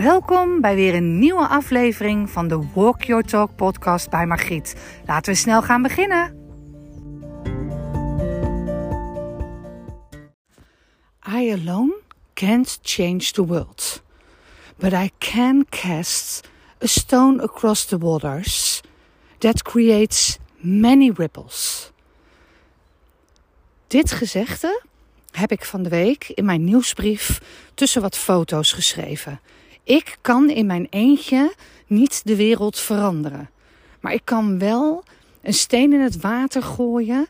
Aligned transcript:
Welkom 0.00 0.60
bij 0.60 0.74
weer 0.74 0.94
een 0.94 1.18
nieuwe 1.18 1.46
aflevering 1.46 2.30
van 2.30 2.48
de 2.48 2.68
Walk 2.74 3.02
Your 3.02 3.24
Talk 3.24 3.56
podcast 3.56 4.10
bij 4.10 4.26
Margriet. 4.26 4.76
Laten 5.06 5.32
we 5.32 5.38
snel 5.38 5.62
gaan 5.62 5.82
beginnen. 5.82 6.36
I 11.28 11.50
alone 11.50 11.94
can't 12.34 12.78
change 12.82 13.18
the 13.18 13.46
world, 13.46 14.02
but 14.76 14.92
I 14.92 15.10
can 15.18 15.66
cast 15.68 16.48
a 16.82 16.86
stone 16.86 17.42
across 17.42 17.84
the 17.84 17.98
waters 17.98 18.80
that 19.38 19.62
creates 19.62 20.38
many 20.56 21.12
ripples. 21.14 21.90
Dit 23.86 24.12
gezegde 24.12 24.82
heb 25.30 25.52
ik 25.52 25.64
van 25.64 25.82
de 25.82 25.88
week 25.88 26.28
in 26.28 26.44
mijn 26.44 26.64
nieuwsbrief 26.64 27.40
tussen 27.74 28.02
wat 28.02 28.16
foto's 28.16 28.72
geschreven. 28.72 29.40
Ik 29.84 30.18
kan 30.20 30.50
in 30.50 30.66
mijn 30.66 30.86
eentje 30.90 31.54
niet 31.86 32.20
de 32.24 32.36
wereld 32.36 32.78
veranderen. 32.78 33.50
Maar 34.00 34.12
ik 34.12 34.24
kan 34.24 34.58
wel 34.58 35.04
een 35.42 35.54
steen 35.54 35.92
in 35.92 36.00
het 36.00 36.20
water 36.20 36.62
gooien 36.62 37.26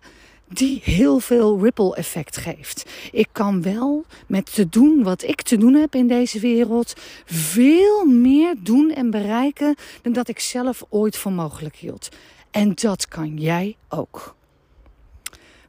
die 0.48 0.80
heel 0.84 1.20
veel 1.20 1.62
ripple 1.62 1.96
effect 1.96 2.36
geeft. 2.36 2.90
Ik 3.12 3.28
kan 3.32 3.62
wel 3.62 4.04
met 4.26 4.54
te 4.54 4.68
doen 4.68 5.02
wat 5.02 5.22
ik 5.22 5.42
te 5.42 5.56
doen 5.56 5.74
heb 5.74 5.94
in 5.94 6.08
deze 6.08 6.40
wereld 6.40 6.94
veel 7.24 8.04
meer 8.04 8.54
doen 8.58 8.90
en 8.90 9.10
bereiken 9.10 9.74
dan 10.02 10.12
dat 10.12 10.28
ik 10.28 10.40
zelf 10.40 10.84
ooit 10.88 11.16
voor 11.16 11.32
mogelijk 11.32 11.76
hield. 11.76 12.08
En 12.50 12.74
dat 12.74 13.08
kan 13.08 13.36
jij 13.36 13.76
ook. 13.88 14.38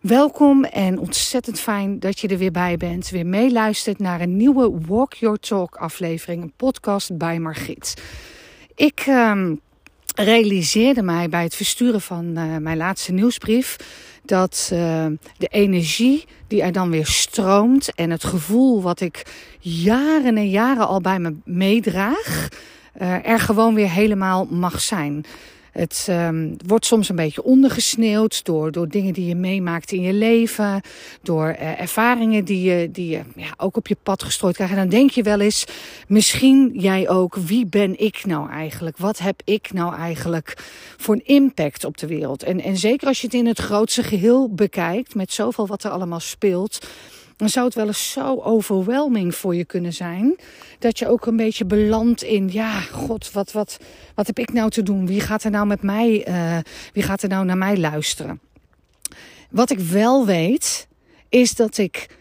Welkom 0.02 0.64
en 0.64 1.00
ontzettend 1.00 1.60
fijn 1.60 2.00
dat 2.00 2.20
je 2.20 2.28
er 2.28 2.38
weer 2.38 2.52
bij 2.52 2.78
bent. 2.78 3.10
Weer 3.10 3.26
meeluistert 3.26 4.00
naar 4.00 4.22
een 4.22 4.38
nieuwe 4.38 4.72
Walk 4.88 5.14
Your 5.14 5.40
Talk 5.40 5.76
aflevering. 5.76 6.44
Een 6.44 6.54
podcast 6.58 7.18
bij 7.18 7.40
Margriet. 7.40 8.02
Ik 8.76 9.05
um, 9.08 9.60
realiseerde 10.16 11.02
mij 11.02 11.30
bij 11.30 11.43
het 11.43 11.55
versturen 11.55 12.02
van 12.02 12.26
uh, 12.38 12.58
mijn 12.58 12.77
laatste 12.77 13.12
nieuwsbrief... 13.12 13.76
dat 14.26 14.70
uh, 14.74 15.05
de 15.38 15.48
energie 15.48 16.26
die 16.48 16.62
er 16.62 16.71
dan 16.71 16.90
weer 16.90 17.08
stroomt... 17.08 17.96
en 17.96 18.10
het 18.10 18.24
gevoel 18.24 18.82
wat 18.82 19.02
ik 19.02 19.26
jaren 19.60 20.38
en 20.38 20.49
jaren 20.49 20.88
al 20.88 21.02
bij 21.02 21.20
me 21.20 21.36
meedraag... 21.43 22.48
Uh, 23.02 23.27
er 23.27 23.40
gewoon 23.40 23.74
weer 23.74 23.90
helemaal 23.90 24.46
mag 24.49 24.82
zijn. 24.82 25.26
Het 25.72 26.08
um, 26.10 26.55
wordt 26.66 26.86
soms 26.86 27.10
een 27.10 27.16
beetje 27.16 27.44
ondergesneeuwd 27.44 28.46
door, 28.46 28.72
door 28.72 28.88
dingen 28.88 29.14
die 29.14 29.26
je 29.26 29.36
meemaakt 29.36 29.91
in 29.91 30.02
je 30.02 30.14
leven. 30.14 30.82
Door 31.22 31.48
uh, 31.48 31.82
ervaringen 31.82 32.46
die 32.46 32.62
je, 32.62 32.91
die 32.91 33.10
je 33.10 33.22
ja, 33.36 33.54
ook 33.58 33.77
op 33.77 33.88
je 33.88 33.98
pad 34.04 34.24
gestrooid 34.24 34.55
krijgt. 34.55 34.74
En 34.74 34.80
dan 34.80 34.90
denk 34.90 35.10
je 35.10 35.24
wel 35.24 35.40
eens, 35.40 35.66
misschien 36.08 36.72
jij 36.74 37.10
ook, 37.10 37.36
wie 37.36 37.66
ben 37.66 37.99
ik 37.99 38.26
nou 38.26 38.49
eigenlijk? 38.49 38.98
Wat 38.98 39.20
heb 39.20 39.42
ik 39.46 39.74
nou 39.74 39.96
eigenlijk 39.96 40.55
voor 40.98 41.14
een 41.16 41.26
impact 41.26 41.86
op 41.86 41.98
de 41.98 42.08
wereld? 42.08 42.44
En, 42.44 42.62
en 42.62 42.77
zeker 42.77 43.08
als 43.08 43.22
je 43.22 43.26
het 43.26 43.36
in 43.36 43.48
het 43.48 43.60
grootste 43.60 44.04
geheel 44.04 44.54
bekijkt, 44.54 45.16
met 45.16 45.34
zoveel 45.34 45.68
wat 45.68 45.84
er 45.84 45.92
allemaal 45.92 46.20
speelt 46.20 46.88
dan 47.41 47.49
zou 47.49 47.65
het 47.65 47.75
wel 47.75 47.87
eens 47.87 48.11
zo 48.11 48.39
overwhelming 48.41 49.35
voor 49.35 49.55
je 49.55 49.65
kunnen 49.65 49.93
zijn. 49.93 50.35
Dat 50.79 50.99
je 50.99 51.07
ook 51.07 51.25
een 51.25 51.35
beetje 51.35 51.65
belandt 51.65 52.23
in, 52.23 52.49
ja, 52.51 52.79
god, 52.79 53.31
wat, 53.31 53.51
wat, 53.51 53.77
wat 54.15 54.27
heb 54.27 54.39
ik 54.39 54.53
nou 54.53 54.70
te 54.70 54.84
doen? 54.84 55.07
Wie 55.07 55.20
gaat 55.20 55.43
er 55.43 55.51
nou 55.51 55.67
met 55.67 55.81
mij, 55.81 56.27
uh, 56.27 56.57
wie 56.93 57.03
gaat 57.03 57.21
er 57.21 57.29
nou 57.29 57.45
naar 57.45 57.57
mij 57.57 57.77
luisteren? 57.77 58.39
Wat 59.49 59.69
ik 59.69 59.79
wel 59.79 60.25
weet, 60.25 60.87
is 61.29 61.55
dat 61.55 61.77
ik, 61.77 62.17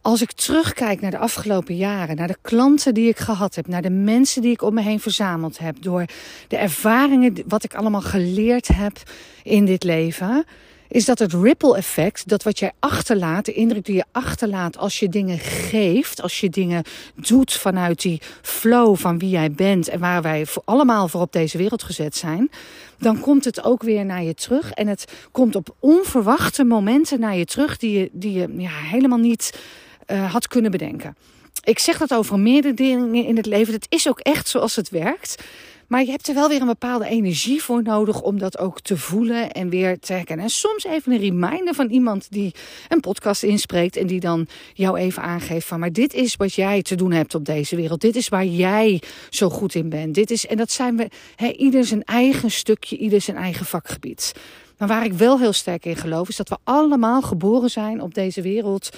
als 0.00 0.22
ik 0.22 0.32
terugkijk 0.32 1.00
naar 1.00 1.10
de 1.10 1.18
afgelopen 1.18 1.76
jaren, 1.76 2.16
naar 2.16 2.28
de 2.28 2.38
klanten 2.42 2.94
die 2.94 3.08
ik 3.08 3.18
gehad 3.18 3.54
heb, 3.54 3.66
naar 3.66 3.82
de 3.82 3.90
mensen 3.90 4.42
die 4.42 4.52
ik 4.52 4.62
om 4.62 4.74
me 4.74 4.82
heen 4.82 5.00
verzameld 5.00 5.58
heb, 5.58 5.82
door 5.82 6.04
de 6.48 6.56
ervaringen, 6.56 7.42
wat 7.46 7.64
ik 7.64 7.74
allemaal 7.74 8.00
geleerd 8.00 8.68
heb 8.68 9.02
in 9.42 9.64
dit 9.64 9.82
leven 9.82 10.44
is 10.90 11.04
dat 11.04 11.18
het 11.18 11.32
ripple 11.32 11.76
effect, 11.76 12.28
dat 12.28 12.42
wat 12.42 12.58
jij 12.58 12.72
achterlaat, 12.78 13.44
de 13.44 13.52
indruk 13.52 13.84
die 13.84 13.94
je 13.94 14.04
achterlaat 14.12 14.76
als 14.76 14.98
je 14.98 15.08
dingen 15.08 15.38
geeft, 15.38 16.22
als 16.22 16.40
je 16.40 16.50
dingen 16.50 16.84
doet 17.14 17.52
vanuit 17.52 18.02
die 18.02 18.20
flow 18.42 18.96
van 18.96 19.18
wie 19.18 19.30
jij 19.30 19.52
bent 19.52 19.88
en 19.88 20.00
waar 20.00 20.22
wij 20.22 20.46
voor 20.46 20.62
allemaal 20.64 21.08
voor 21.08 21.20
op 21.20 21.32
deze 21.32 21.58
wereld 21.58 21.82
gezet 21.82 22.16
zijn, 22.16 22.50
dan 22.98 23.20
komt 23.20 23.44
het 23.44 23.64
ook 23.64 23.82
weer 23.82 24.04
naar 24.04 24.22
je 24.22 24.34
terug. 24.34 24.70
En 24.70 24.86
het 24.86 25.12
komt 25.32 25.56
op 25.56 25.74
onverwachte 25.78 26.64
momenten 26.64 27.20
naar 27.20 27.36
je 27.36 27.44
terug 27.44 27.76
die 27.76 27.98
je, 27.98 28.08
die 28.12 28.32
je 28.32 28.54
ja, 28.56 28.70
helemaal 28.70 29.18
niet 29.18 29.60
uh, 30.06 30.32
had 30.32 30.48
kunnen 30.48 30.70
bedenken. 30.70 31.16
Ik 31.64 31.78
zeg 31.78 31.98
dat 31.98 32.14
over 32.14 32.38
meerdere 32.38 32.74
dingen 32.74 33.14
in 33.14 33.36
het 33.36 33.46
leven. 33.46 33.74
Het 33.74 33.86
is 33.88 34.08
ook 34.08 34.18
echt 34.18 34.48
zoals 34.48 34.76
het 34.76 34.90
werkt. 34.90 35.42
Maar 35.90 36.04
je 36.04 36.10
hebt 36.10 36.28
er 36.28 36.34
wel 36.34 36.48
weer 36.48 36.60
een 36.60 36.66
bepaalde 36.66 37.06
energie 37.06 37.62
voor 37.62 37.82
nodig 37.82 38.22
om 38.22 38.38
dat 38.38 38.58
ook 38.58 38.80
te 38.80 38.96
voelen 38.96 39.50
en 39.50 39.68
weer 39.68 39.98
te 39.98 40.12
herkennen. 40.12 40.44
En 40.44 40.50
soms 40.50 40.84
even 40.84 41.12
een 41.12 41.18
reminder 41.18 41.74
van 41.74 41.90
iemand 41.90 42.26
die 42.30 42.54
een 42.88 43.00
podcast 43.00 43.42
inspreekt 43.42 43.96
en 43.96 44.06
die 44.06 44.20
dan 44.20 44.46
jou 44.74 44.98
even 44.98 45.22
aangeeft 45.22 45.66
van, 45.66 45.80
maar 45.80 45.92
dit 45.92 46.14
is 46.14 46.36
wat 46.36 46.54
jij 46.54 46.82
te 46.82 46.94
doen 46.94 47.12
hebt 47.12 47.34
op 47.34 47.44
deze 47.44 47.76
wereld. 47.76 48.00
Dit 48.00 48.16
is 48.16 48.28
waar 48.28 48.44
jij 48.44 49.02
zo 49.30 49.48
goed 49.48 49.74
in 49.74 49.88
bent. 49.88 50.14
Dit 50.14 50.30
is, 50.30 50.46
en 50.46 50.56
dat 50.56 50.70
zijn 50.70 50.96
we, 50.96 51.08
he, 51.36 51.50
ieder 51.52 51.84
zijn 51.84 52.04
eigen 52.04 52.50
stukje, 52.50 52.96
ieder 52.96 53.20
zijn 53.20 53.36
eigen 53.36 53.66
vakgebied. 53.66 54.32
Maar 54.78 54.88
waar 54.88 55.04
ik 55.04 55.12
wel 55.12 55.38
heel 55.38 55.52
sterk 55.52 55.84
in 55.84 55.96
geloof, 55.96 56.28
is 56.28 56.36
dat 56.36 56.48
we 56.48 56.56
allemaal 56.64 57.22
geboren 57.22 57.70
zijn 57.70 58.00
op 58.00 58.14
deze 58.14 58.42
wereld 58.42 58.90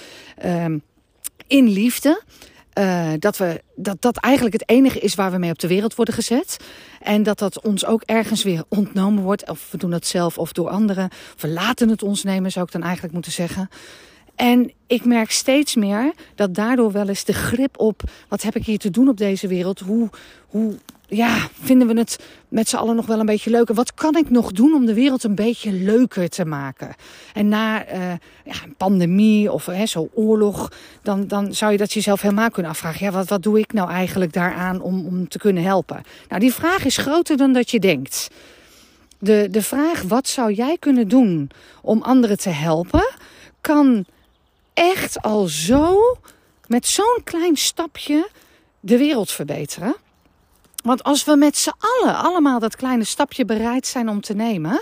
um, 0.45 0.81
in 1.47 1.67
liefde. 1.69 2.21
Uh, 2.79 3.11
dat, 3.19 3.37
we, 3.37 3.61
dat 3.75 4.01
dat 4.01 4.17
eigenlijk 4.17 4.55
het 4.55 4.69
enige 4.69 4.99
is 4.99 5.15
waar 5.15 5.31
we 5.31 5.37
mee 5.37 5.51
op 5.51 5.59
de 5.59 5.67
wereld 5.67 5.95
worden 5.95 6.13
gezet. 6.13 6.57
En 7.01 7.23
dat 7.23 7.39
dat 7.39 7.61
ons 7.61 7.85
ook 7.85 8.03
ergens 8.05 8.43
weer 8.43 8.63
ontnomen 8.67 9.23
wordt. 9.23 9.49
Of 9.49 9.71
we 9.71 9.77
doen 9.77 9.91
dat 9.91 10.05
zelf 10.05 10.37
of 10.37 10.51
door 10.51 10.69
anderen. 10.69 11.09
We 11.37 11.47
laten 11.47 11.89
het 11.89 12.03
ons 12.03 12.23
nemen, 12.23 12.51
zou 12.51 12.65
ik 12.65 12.71
dan 12.71 12.83
eigenlijk 12.83 13.13
moeten 13.13 13.31
zeggen. 13.31 13.69
En 14.35 14.71
ik 14.87 15.05
merk 15.05 15.31
steeds 15.31 15.75
meer 15.75 16.13
dat 16.35 16.55
daardoor 16.55 16.91
wel 16.91 17.07
eens 17.07 17.23
de 17.23 17.33
grip 17.33 17.79
op 17.79 18.01
wat 18.27 18.41
heb 18.41 18.55
ik 18.55 18.65
hier 18.65 18.77
te 18.77 18.89
doen 18.89 19.07
op 19.07 19.17
deze 19.17 19.47
wereld, 19.47 19.79
hoe, 19.79 20.09
hoe 20.47 20.77
ja, 21.15 21.47
vinden 21.61 21.87
we 21.87 21.97
het 21.97 22.19
met 22.47 22.69
z'n 22.69 22.75
allen 22.75 22.95
nog 22.95 23.05
wel 23.05 23.19
een 23.19 23.25
beetje 23.25 23.49
leuker. 23.49 23.75
Wat 23.75 23.93
kan 23.93 24.15
ik 24.15 24.29
nog 24.29 24.51
doen 24.51 24.73
om 24.73 24.85
de 24.85 24.93
wereld 24.93 25.23
een 25.23 25.35
beetje 25.35 25.71
leuker 25.71 26.29
te 26.29 26.45
maken? 26.45 26.95
En 27.33 27.47
na 27.47 27.93
uh, 27.93 27.99
ja, 28.45 28.55
een 28.63 28.75
pandemie 28.77 29.51
of 29.51 29.69
zo'n 29.83 30.09
oorlog, 30.13 30.71
dan, 31.01 31.27
dan 31.27 31.53
zou 31.53 31.71
je 31.71 31.77
dat 31.77 31.93
jezelf 31.93 32.21
helemaal 32.21 32.49
kunnen 32.49 32.71
afvragen. 32.71 33.05
Ja, 33.05 33.11
wat, 33.11 33.29
wat 33.29 33.43
doe 33.43 33.59
ik 33.59 33.73
nou 33.73 33.89
eigenlijk 33.89 34.33
daaraan 34.33 34.81
om, 34.81 35.05
om 35.05 35.27
te 35.27 35.37
kunnen 35.37 35.63
helpen? 35.63 36.03
Nou, 36.29 36.41
die 36.41 36.53
vraag 36.53 36.85
is 36.85 36.97
groter 36.97 37.37
dan 37.37 37.53
dat 37.53 37.71
je 37.71 37.79
denkt. 37.79 38.27
De, 39.19 39.47
de 39.51 39.61
vraag, 39.61 40.01
wat 40.01 40.27
zou 40.27 40.53
jij 40.53 40.77
kunnen 40.79 41.07
doen 41.07 41.49
om 41.81 42.01
anderen 42.01 42.37
te 42.37 42.49
helpen, 42.49 43.09
kan 43.61 44.05
echt 44.73 45.21
al 45.21 45.45
zo, 45.45 46.17
met 46.67 46.87
zo'n 46.87 47.21
klein 47.23 47.55
stapje, 47.55 48.29
de 48.79 48.97
wereld 48.97 49.31
verbeteren. 49.31 49.95
Want 50.83 51.03
als 51.03 51.23
we 51.23 51.35
met 51.35 51.57
z'n 51.57 51.73
allen 51.79 52.15
allemaal 52.15 52.59
dat 52.59 52.75
kleine 52.75 53.03
stapje 53.03 53.45
bereid 53.45 53.87
zijn 53.87 54.09
om 54.09 54.21
te 54.21 54.33
nemen, 54.33 54.81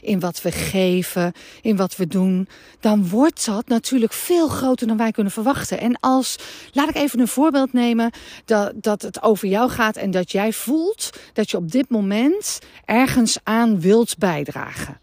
in 0.00 0.20
wat 0.20 0.42
we 0.42 0.52
geven, 0.52 1.32
in 1.62 1.76
wat 1.76 1.96
we 1.96 2.06
doen, 2.06 2.48
dan 2.80 3.08
wordt 3.08 3.44
dat 3.44 3.68
natuurlijk 3.68 4.12
veel 4.12 4.48
groter 4.48 4.86
dan 4.86 4.96
wij 4.96 5.10
kunnen 5.10 5.32
verwachten. 5.32 5.80
En 5.80 6.00
als, 6.00 6.38
laat 6.72 6.88
ik 6.88 6.94
even 6.94 7.20
een 7.20 7.28
voorbeeld 7.28 7.72
nemen, 7.72 8.10
dat, 8.44 8.72
dat 8.74 9.02
het 9.02 9.22
over 9.22 9.48
jou 9.48 9.70
gaat 9.70 9.96
en 9.96 10.10
dat 10.10 10.32
jij 10.32 10.52
voelt 10.52 11.10
dat 11.32 11.50
je 11.50 11.56
op 11.56 11.70
dit 11.70 11.88
moment 11.88 12.58
ergens 12.84 13.38
aan 13.42 13.80
wilt 13.80 14.18
bijdragen. 14.18 15.00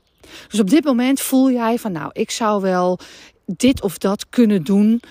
Dus 0.48 0.60
op 0.60 0.70
dit 0.70 0.84
moment 0.84 1.20
voel 1.20 1.52
jij 1.52 1.80
van, 1.80 1.92
nou, 1.92 2.10
ik 2.14 2.32
zou 2.32 2.62
wel 2.62 3.00
dit 3.46 3.82
of 3.82 3.98
dat 3.98 4.30
kunnen 4.30 4.64
doen. 4.64 5.02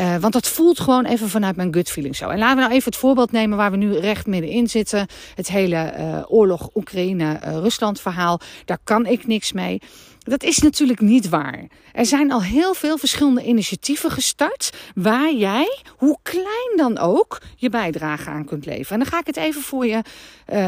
Uh, 0.00 0.16
want 0.16 0.32
dat 0.32 0.48
voelt 0.48 0.80
gewoon 0.80 1.04
even 1.04 1.28
vanuit 1.28 1.56
mijn 1.56 1.74
gut 1.74 1.90
feeling 1.90 2.16
zo. 2.16 2.28
En 2.28 2.38
laten 2.38 2.54
we 2.54 2.60
nou 2.60 2.72
even 2.72 2.84
het 2.84 3.00
voorbeeld 3.00 3.32
nemen 3.32 3.56
waar 3.56 3.70
we 3.70 3.76
nu 3.76 3.98
recht 3.98 4.26
middenin 4.26 4.68
zitten. 4.68 5.06
Het 5.34 5.48
hele 5.48 5.94
uh, 5.98 6.22
oorlog 6.28 6.70
Oekraïne-Rusland 6.74 7.96
uh, 7.96 8.02
verhaal. 8.02 8.40
Daar 8.64 8.78
kan 8.84 9.06
ik 9.06 9.26
niks 9.26 9.52
mee. 9.52 9.80
Dat 10.18 10.42
is 10.42 10.58
natuurlijk 10.58 11.00
niet 11.00 11.28
waar. 11.28 11.66
Er 11.92 12.06
zijn 12.06 12.32
al 12.32 12.42
heel 12.42 12.74
veel 12.74 12.98
verschillende 12.98 13.44
initiatieven 13.44 14.10
gestart 14.10 14.72
waar 14.94 15.32
jij, 15.32 15.78
hoe 15.96 16.18
klein 16.22 16.76
dan 16.76 16.98
ook, 16.98 17.40
je 17.56 17.70
bijdrage 17.70 18.30
aan 18.30 18.44
kunt 18.44 18.66
leveren. 18.66 18.92
En 18.92 18.98
dan 18.98 19.06
ga 19.06 19.18
ik 19.18 19.26
het 19.26 19.36
even 19.36 19.62
voor 19.62 19.86
je 19.86 20.02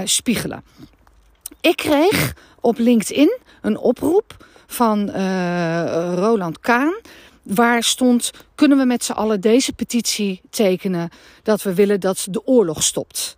spiegelen. 0.05 0.65
Ik 1.61 1.77
kreeg 1.77 2.35
op 2.61 2.79
LinkedIn 2.79 3.38
een 3.61 3.79
oproep 3.79 4.47
van 4.67 5.11
Roland 6.15 6.61
Kaan. 6.61 6.94
Waar 7.44 7.82
stond: 7.82 8.31
kunnen 8.55 8.79
we 8.79 8.85
met 8.85 9.05
z'n 9.05 9.12
allen 9.12 9.41
deze 9.41 9.73
petitie 9.73 10.41
tekenen 10.50 11.11
dat 11.43 11.62
we 11.62 11.75
willen 11.75 12.00
dat 12.00 12.26
de 12.31 12.46
oorlog 12.46 12.82
stopt? 12.82 13.37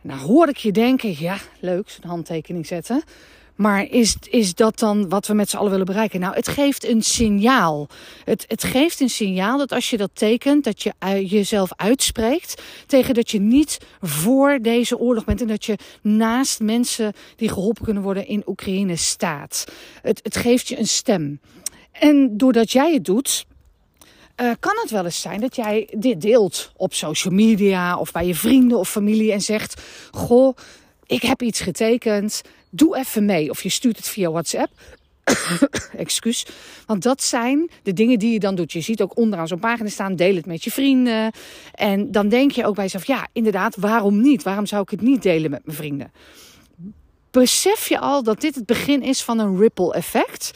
Nou 0.00 0.20
hoorde 0.20 0.52
ik 0.52 0.58
je 0.58 0.72
denken: 0.72 1.14
ja, 1.18 1.38
leuk, 1.60 1.98
een 2.00 2.08
handtekening 2.08 2.66
zetten. 2.66 3.02
Maar 3.54 3.86
is, 3.90 4.16
is 4.30 4.54
dat 4.54 4.78
dan 4.78 5.08
wat 5.08 5.26
we 5.26 5.34
met 5.34 5.50
z'n 5.50 5.56
allen 5.56 5.70
willen 5.70 5.86
bereiken? 5.86 6.20
Nou, 6.20 6.34
het 6.34 6.48
geeft 6.48 6.86
een 6.86 7.02
signaal. 7.02 7.88
Het, 8.24 8.44
het 8.48 8.64
geeft 8.64 9.00
een 9.00 9.08
signaal 9.08 9.58
dat 9.58 9.72
als 9.72 9.90
je 9.90 9.96
dat 9.96 10.10
tekent, 10.12 10.64
dat 10.64 10.82
je 10.82 10.92
jezelf 11.26 11.70
uitspreekt 11.76 12.62
tegen 12.86 13.14
dat 13.14 13.30
je 13.30 13.40
niet 13.40 13.78
voor 14.00 14.58
deze 14.62 14.98
oorlog 14.98 15.24
bent 15.24 15.40
en 15.40 15.46
dat 15.46 15.64
je 15.64 15.78
naast 16.02 16.60
mensen 16.60 17.12
die 17.36 17.48
geholpen 17.48 17.84
kunnen 17.84 18.02
worden 18.02 18.26
in 18.26 18.42
Oekraïne 18.46 18.96
staat. 18.96 19.64
Het, 20.02 20.20
het 20.22 20.36
geeft 20.36 20.68
je 20.68 20.78
een 20.78 20.88
stem. 20.88 21.40
En 21.92 22.36
doordat 22.36 22.72
jij 22.72 22.92
het 22.92 23.04
doet, 23.04 23.46
uh, 24.36 24.50
kan 24.60 24.78
het 24.80 24.90
wel 24.90 25.04
eens 25.04 25.20
zijn 25.20 25.40
dat 25.40 25.56
jij 25.56 25.88
dit 25.98 26.20
deelt 26.20 26.72
op 26.76 26.94
social 26.94 27.34
media 27.34 27.96
of 27.96 28.12
bij 28.12 28.26
je 28.26 28.34
vrienden 28.34 28.78
of 28.78 28.90
familie 28.90 29.32
en 29.32 29.40
zegt: 29.40 29.82
Goh, 30.10 30.56
ik 31.06 31.22
heb 31.22 31.42
iets 31.42 31.60
getekend, 31.60 32.42
doe 32.70 32.96
even 32.96 33.24
mee. 33.24 33.50
Of 33.50 33.62
je 33.62 33.68
stuurt 33.68 33.96
het 33.96 34.08
via 34.08 34.30
WhatsApp. 34.30 34.70
Excuus. 35.96 36.46
Want 36.86 37.02
dat 37.02 37.22
zijn 37.22 37.70
de 37.82 37.92
dingen 37.92 38.18
die 38.18 38.32
je 38.32 38.38
dan 38.38 38.54
doet. 38.54 38.72
Je 38.72 38.80
ziet 38.80 39.02
ook 39.02 39.16
onderaan 39.16 39.48
zo'n 39.48 39.58
pagina 39.58 39.88
staan: 39.88 40.16
deel 40.16 40.34
het 40.34 40.46
met 40.46 40.64
je 40.64 40.70
vrienden. 40.70 41.32
En 41.74 42.10
dan 42.10 42.28
denk 42.28 42.50
je 42.50 42.66
ook 42.66 42.74
bij 42.74 42.84
jezelf: 42.84 43.06
ja, 43.06 43.28
inderdaad, 43.32 43.76
waarom 43.76 44.20
niet? 44.20 44.42
Waarom 44.42 44.66
zou 44.66 44.82
ik 44.82 44.90
het 44.90 45.00
niet 45.00 45.22
delen 45.22 45.50
met 45.50 45.64
mijn 45.64 45.76
vrienden? 45.76 46.12
Besef 47.30 47.88
je 47.88 47.98
al 47.98 48.22
dat 48.22 48.40
dit 48.40 48.54
het 48.54 48.66
begin 48.66 49.02
is 49.02 49.22
van 49.22 49.38
een 49.38 49.58
ripple 49.58 49.94
effect? 49.94 50.50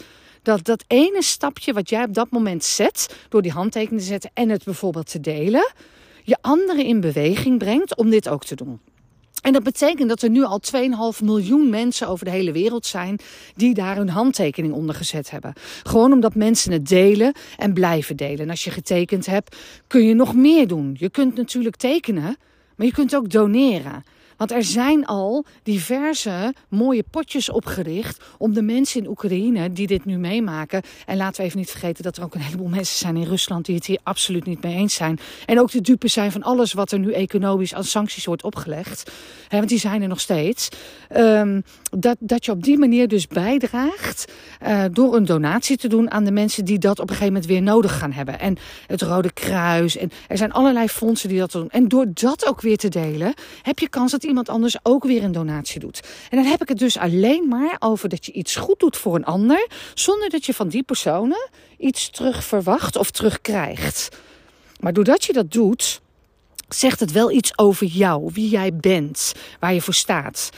Dat 0.46 0.64
dat 0.64 0.84
ene 0.86 1.22
stapje 1.22 1.72
wat 1.72 1.88
jij 1.88 2.04
op 2.04 2.14
dat 2.14 2.30
moment 2.30 2.64
zet, 2.64 3.16
door 3.28 3.42
die 3.42 3.52
handtekening 3.52 4.00
te 4.00 4.06
zetten 4.06 4.30
en 4.34 4.48
het 4.48 4.64
bijvoorbeeld 4.64 5.10
te 5.10 5.20
delen, 5.20 5.72
je 6.22 6.36
anderen 6.40 6.84
in 6.84 7.00
beweging 7.00 7.58
brengt 7.58 7.96
om 7.96 8.10
dit 8.10 8.28
ook 8.28 8.44
te 8.44 8.54
doen. 8.54 8.80
En 9.42 9.52
dat 9.52 9.62
betekent 9.62 10.08
dat 10.08 10.22
er 10.22 10.30
nu 10.30 10.44
al 10.44 10.60
2,5 11.14 11.24
miljoen 11.24 11.70
mensen 11.70 12.08
over 12.08 12.24
de 12.24 12.30
hele 12.30 12.52
wereld 12.52 12.86
zijn 12.86 13.18
die 13.54 13.74
daar 13.74 13.96
hun 13.96 14.08
handtekening 14.08 14.74
onder 14.74 14.94
gezet 14.94 15.30
hebben. 15.30 15.52
Gewoon 15.82 16.12
omdat 16.12 16.34
mensen 16.34 16.72
het 16.72 16.88
delen 16.88 17.34
en 17.56 17.72
blijven 17.72 18.16
delen. 18.16 18.38
En 18.38 18.50
als 18.50 18.64
je 18.64 18.70
getekend 18.70 19.26
hebt, 19.26 19.56
kun 19.86 20.06
je 20.06 20.14
nog 20.14 20.34
meer 20.34 20.66
doen. 20.66 20.96
Je 20.98 21.10
kunt 21.10 21.34
natuurlijk 21.34 21.76
tekenen, 21.76 22.36
maar 22.76 22.86
je 22.86 22.92
kunt 22.92 23.16
ook 23.16 23.30
doneren. 23.30 24.04
Want 24.36 24.52
er 24.52 24.64
zijn 24.64 25.06
al 25.06 25.44
diverse 25.62 26.54
mooie 26.68 27.04
potjes 27.10 27.50
opgericht 27.50 28.20
om 28.38 28.54
de 28.54 28.62
mensen 28.62 29.00
in 29.00 29.08
Oekraïne 29.08 29.72
die 29.72 29.86
dit 29.86 30.04
nu 30.04 30.18
meemaken. 30.18 30.82
En 31.06 31.16
laten 31.16 31.40
we 31.40 31.46
even 31.46 31.58
niet 31.58 31.70
vergeten 31.70 32.02
dat 32.02 32.16
er 32.16 32.24
ook 32.24 32.34
een 32.34 32.40
heleboel 32.40 32.68
mensen 32.68 32.98
zijn 32.98 33.16
in 33.16 33.26
Rusland 33.26 33.64
die 33.64 33.74
het 33.74 33.86
hier 33.86 34.00
absoluut 34.02 34.44
niet 34.44 34.62
mee 34.62 34.74
eens 34.74 34.94
zijn. 34.94 35.18
En 35.46 35.60
ook 35.60 35.70
de 35.70 35.80
dupe 35.80 36.08
zijn 36.08 36.32
van 36.32 36.42
alles 36.42 36.72
wat 36.72 36.92
er 36.92 36.98
nu 36.98 37.12
economisch 37.12 37.74
aan 37.74 37.84
sancties 37.84 38.24
wordt 38.24 38.44
opgelegd. 38.44 39.10
want 39.50 39.68
die 39.68 39.78
zijn 39.78 40.02
er 40.02 40.08
nog 40.08 40.20
steeds. 40.20 40.68
Um, 41.16 41.62
dat, 41.90 42.16
dat 42.20 42.44
je 42.44 42.52
op 42.52 42.62
die 42.62 42.78
manier 42.78 43.08
dus 43.08 43.26
bijdraagt 43.26 44.32
uh, 44.62 44.84
door 44.92 45.16
een 45.16 45.24
donatie 45.24 45.76
te 45.76 45.88
doen 45.88 46.10
aan 46.10 46.24
de 46.24 46.32
mensen 46.32 46.64
die 46.64 46.78
dat 46.78 46.98
op 46.98 47.10
een 47.10 47.16
gegeven 47.16 47.32
moment 47.32 47.50
weer 47.50 47.62
nodig 47.62 47.98
gaan 47.98 48.12
hebben. 48.12 48.40
En 48.40 48.56
het 48.86 49.02
Rode 49.02 49.32
Kruis. 49.32 49.96
En 49.96 50.10
er 50.28 50.36
zijn 50.36 50.52
allerlei 50.52 50.88
fondsen 50.88 51.28
die 51.28 51.38
dat 51.38 51.52
doen. 51.52 51.68
En 51.70 51.88
door 51.88 52.06
dat 52.08 52.46
ook 52.46 52.60
weer 52.60 52.76
te 52.76 52.88
delen, 52.88 53.34
heb 53.62 53.78
je 53.78 53.88
kans 53.88 54.10
dat 54.10 54.24
iemand 54.26 54.48
anders 54.48 54.76
ook 54.82 55.04
weer 55.04 55.24
een 55.24 55.32
donatie 55.32 55.80
doet. 55.80 56.00
En 56.30 56.36
dan 56.36 56.46
heb 56.46 56.62
ik 56.62 56.68
het 56.68 56.78
dus 56.78 56.98
alleen 56.98 57.48
maar 57.48 57.76
over 57.78 58.08
dat 58.08 58.26
je 58.26 58.32
iets 58.32 58.56
goed 58.56 58.80
doet 58.80 58.96
voor 58.96 59.14
een 59.14 59.24
ander, 59.24 59.68
zonder 59.94 60.30
dat 60.30 60.46
je 60.46 60.54
van 60.54 60.68
die 60.68 60.82
personen 60.82 61.48
iets 61.78 62.10
terug 62.10 62.44
verwacht 62.44 62.96
of 62.96 63.10
terugkrijgt. 63.10 64.08
Maar 64.80 64.92
doordat 64.92 65.24
je 65.24 65.32
dat 65.32 65.52
doet, 65.52 66.00
zegt 66.68 67.00
het 67.00 67.12
wel 67.12 67.30
iets 67.30 67.58
over 67.58 67.86
jou, 67.86 68.30
wie 68.32 68.48
jij 68.48 68.74
bent, 68.74 69.32
waar 69.60 69.74
je 69.74 69.80
voor 69.80 69.94
staat. 69.94 70.50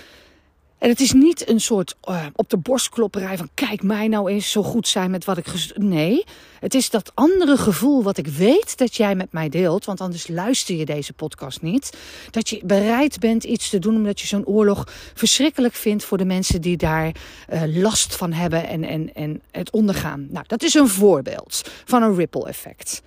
En 0.78 0.88
het 0.88 1.00
is 1.00 1.12
niet 1.12 1.48
een 1.48 1.60
soort 1.60 1.94
uh, 2.08 2.26
op 2.34 2.50
de 2.50 2.56
borstklopperij 2.56 3.36
van 3.36 3.48
kijk 3.54 3.82
mij 3.82 4.08
nou 4.08 4.30
eens 4.30 4.50
zo 4.50 4.62
goed 4.62 4.88
zijn 4.88 5.10
met 5.10 5.24
wat 5.24 5.36
ik... 5.38 5.46
Nee, 5.74 6.24
het 6.60 6.74
is 6.74 6.90
dat 6.90 7.10
andere 7.14 7.56
gevoel 7.56 8.02
wat 8.02 8.18
ik 8.18 8.26
weet 8.26 8.78
dat 8.78 8.94
jij 8.94 9.14
met 9.14 9.32
mij 9.32 9.48
deelt. 9.48 9.84
Want 9.84 10.00
anders 10.00 10.28
luister 10.28 10.74
je 10.76 10.84
deze 10.84 11.12
podcast 11.12 11.62
niet. 11.62 11.96
Dat 12.30 12.48
je 12.48 12.60
bereid 12.64 13.18
bent 13.18 13.44
iets 13.44 13.70
te 13.70 13.78
doen 13.78 13.94
omdat 13.94 14.20
je 14.20 14.26
zo'n 14.26 14.46
oorlog 14.46 14.84
verschrikkelijk 15.14 15.74
vindt 15.74 16.04
voor 16.04 16.18
de 16.18 16.24
mensen 16.24 16.60
die 16.60 16.76
daar 16.76 17.14
uh, 17.52 17.62
last 17.66 18.16
van 18.16 18.32
hebben 18.32 18.68
en, 18.68 18.84
en, 18.84 19.14
en 19.14 19.42
het 19.50 19.70
ondergaan. 19.70 20.26
Nou, 20.30 20.44
dat 20.46 20.62
is 20.62 20.74
een 20.74 20.88
voorbeeld 20.88 21.70
van 21.84 22.02
een 22.02 22.14
ripple 22.14 22.48
effect. 22.48 23.02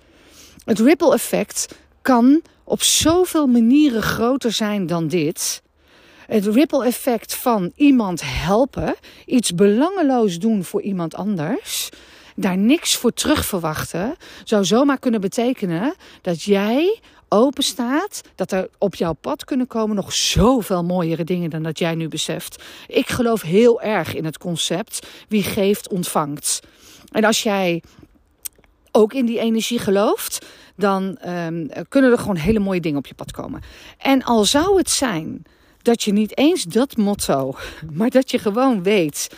Het 0.64 0.78
ripple 0.78 1.12
effect 1.12 1.74
kan 2.02 2.42
op 2.64 2.82
zoveel 2.82 3.46
manieren 3.46 4.02
groter 4.02 4.52
zijn 4.52 4.86
dan 4.86 5.08
dit 5.08 5.62
het 6.32 6.46
ripple 6.46 6.84
effect 6.84 7.34
van 7.34 7.72
iemand 7.76 8.22
helpen, 8.24 8.94
iets 9.26 9.54
belangeloos 9.54 10.38
doen 10.38 10.64
voor 10.64 10.82
iemand 10.82 11.14
anders, 11.14 11.88
daar 12.36 12.56
niks 12.56 12.96
voor 12.96 13.12
terug 13.12 13.44
verwachten, 13.44 14.16
zou 14.44 14.64
zomaar 14.64 14.98
kunnen 14.98 15.20
betekenen 15.20 15.94
dat 16.22 16.42
jij 16.42 17.00
open 17.28 17.62
staat, 17.62 18.20
dat 18.34 18.52
er 18.52 18.68
op 18.78 18.94
jouw 18.94 19.12
pad 19.12 19.44
kunnen 19.44 19.66
komen 19.66 19.96
nog 19.96 20.12
zoveel 20.12 20.84
mooiere 20.84 21.24
dingen 21.24 21.50
dan 21.50 21.62
dat 21.62 21.78
jij 21.78 21.94
nu 21.94 22.08
beseft. 22.08 22.62
Ik 22.86 23.08
geloof 23.08 23.42
heel 23.42 23.82
erg 23.82 24.14
in 24.14 24.24
het 24.24 24.38
concept 24.38 25.06
wie 25.28 25.42
geeft, 25.42 25.88
ontvangt. 25.88 26.60
En 27.10 27.24
als 27.24 27.42
jij 27.42 27.82
ook 28.92 29.12
in 29.12 29.26
die 29.26 29.38
energie 29.38 29.78
gelooft, 29.78 30.46
dan 30.76 31.18
um, 31.28 31.68
kunnen 31.88 32.12
er 32.12 32.18
gewoon 32.18 32.36
hele 32.36 32.58
mooie 32.58 32.80
dingen 32.80 32.98
op 32.98 33.06
je 33.06 33.14
pad 33.14 33.32
komen. 33.32 33.62
En 33.98 34.22
al 34.22 34.44
zou 34.44 34.76
het 34.76 34.90
zijn 34.90 35.44
dat 35.82 36.02
je 36.02 36.12
niet 36.12 36.36
eens 36.38 36.62
dat 36.62 36.96
motto, 36.96 37.54
maar 37.98 38.10
dat 38.10 38.30
je 38.30 38.38
gewoon 38.38 38.82
weet, 38.82 39.28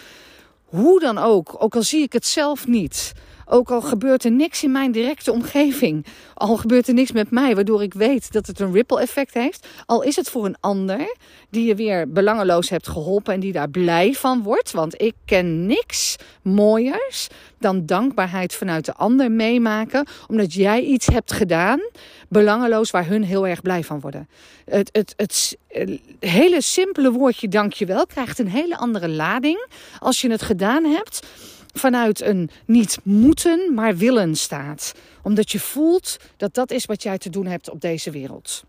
hoe 0.65 1.01
dan 1.01 1.19
ook, 1.19 1.55
ook 1.59 1.75
al 1.75 1.83
zie 1.83 2.03
ik 2.03 2.13
het 2.13 2.27
zelf 2.27 2.67
niet, 2.67 3.13
ook 3.47 3.71
al 3.71 3.81
gebeurt 3.81 4.25
er 4.25 4.31
niks 4.31 4.63
in 4.63 4.73
mijn 4.73 4.93
directe 4.93 5.33
omgeving, 5.33 6.07
al 6.35 6.57
gebeurt 6.57 6.89
er 6.89 6.95
niks 6.95 7.13
met 7.13 7.31
mij, 7.31 7.55
waardoor 7.55 7.83
ik 7.83 7.95
weet 7.95 8.33
dat 8.33 8.47
het 8.47 8.61
een 8.61 8.73
ripple 8.73 9.01
effect 9.01 9.35
heeft, 9.35 9.67
al 9.87 10.03
is 10.03 10.17
het 10.17 10.31
voor 10.31 10.45
een 10.45 10.57
ander 10.61 11.17
die 11.51 11.67
je 11.67 11.75
weer 11.75 12.13
belangeloos 12.13 12.69
hebt 12.69 12.89
geholpen 12.89 13.35
en 13.35 13.41
die 13.41 13.53
daar 13.53 13.71
blij 13.71 14.13
van 14.13 14.43
wordt, 14.43 14.71
want 14.71 15.03
ik 15.03 15.15
ken 15.25 15.67
niks 15.67 16.17
mooiers 16.43 17.29
dan 17.59 17.87
dankbaarheid 17.87 18.55
vanuit 18.55 18.85
de 18.85 18.95
ander 18.95 19.33
meemaken, 19.33 20.07
omdat 20.29 20.53
jij 20.53 20.83
iets 20.83 21.07
hebt 21.07 21.33
gedaan, 21.33 21.81
belangeloos, 22.29 22.91
waar 22.91 23.07
hun 23.07 23.25
heel 23.25 23.47
erg 23.47 23.63
blij 23.63 23.85
van 23.85 24.01
worden. 24.01 24.29
Het, 24.65 24.89
het, 24.93 25.15
het, 25.17 25.57
het 25.69 26.01
hele 26.19 26.61
simpele 26.61 27.11
woordje 27.11 27.49
dankjewel 27.49 28.07
krijgt 28.07 28.39
een 28.39 28.49
hele 28.49 28.77
andere 28.77 29.09
lading. 29.09 29.67
Als 29.99 30.21
je 30.21 30.31
het 30.31 30.43
gedaan 30.43 30.85
hebt 30.85 31.27
vanuit 31.75 32.21
een 32.21 32.51
niet 32.65 32.99
moeten, 33.03 33.75
maar 33.75 33.97
willen 33.97 34.37
staat. 34.37 34.95
Omdat 35.23 35.53
je 35.53 35.61
voelt 35.61 36.17
dat 36.37 36.55
dat 36.55 36.71
is 36.71 36.85
wat 36.85 37.03
jij 37.03 37.19
te 37.19 37.31
doen 37.31 37.47
hebt 37.47 37.71
op 37.71 37.81
deze 37.81 38.11
wereld. 38.11 38.65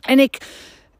En 0.00 0.18
ik 0.18 0.38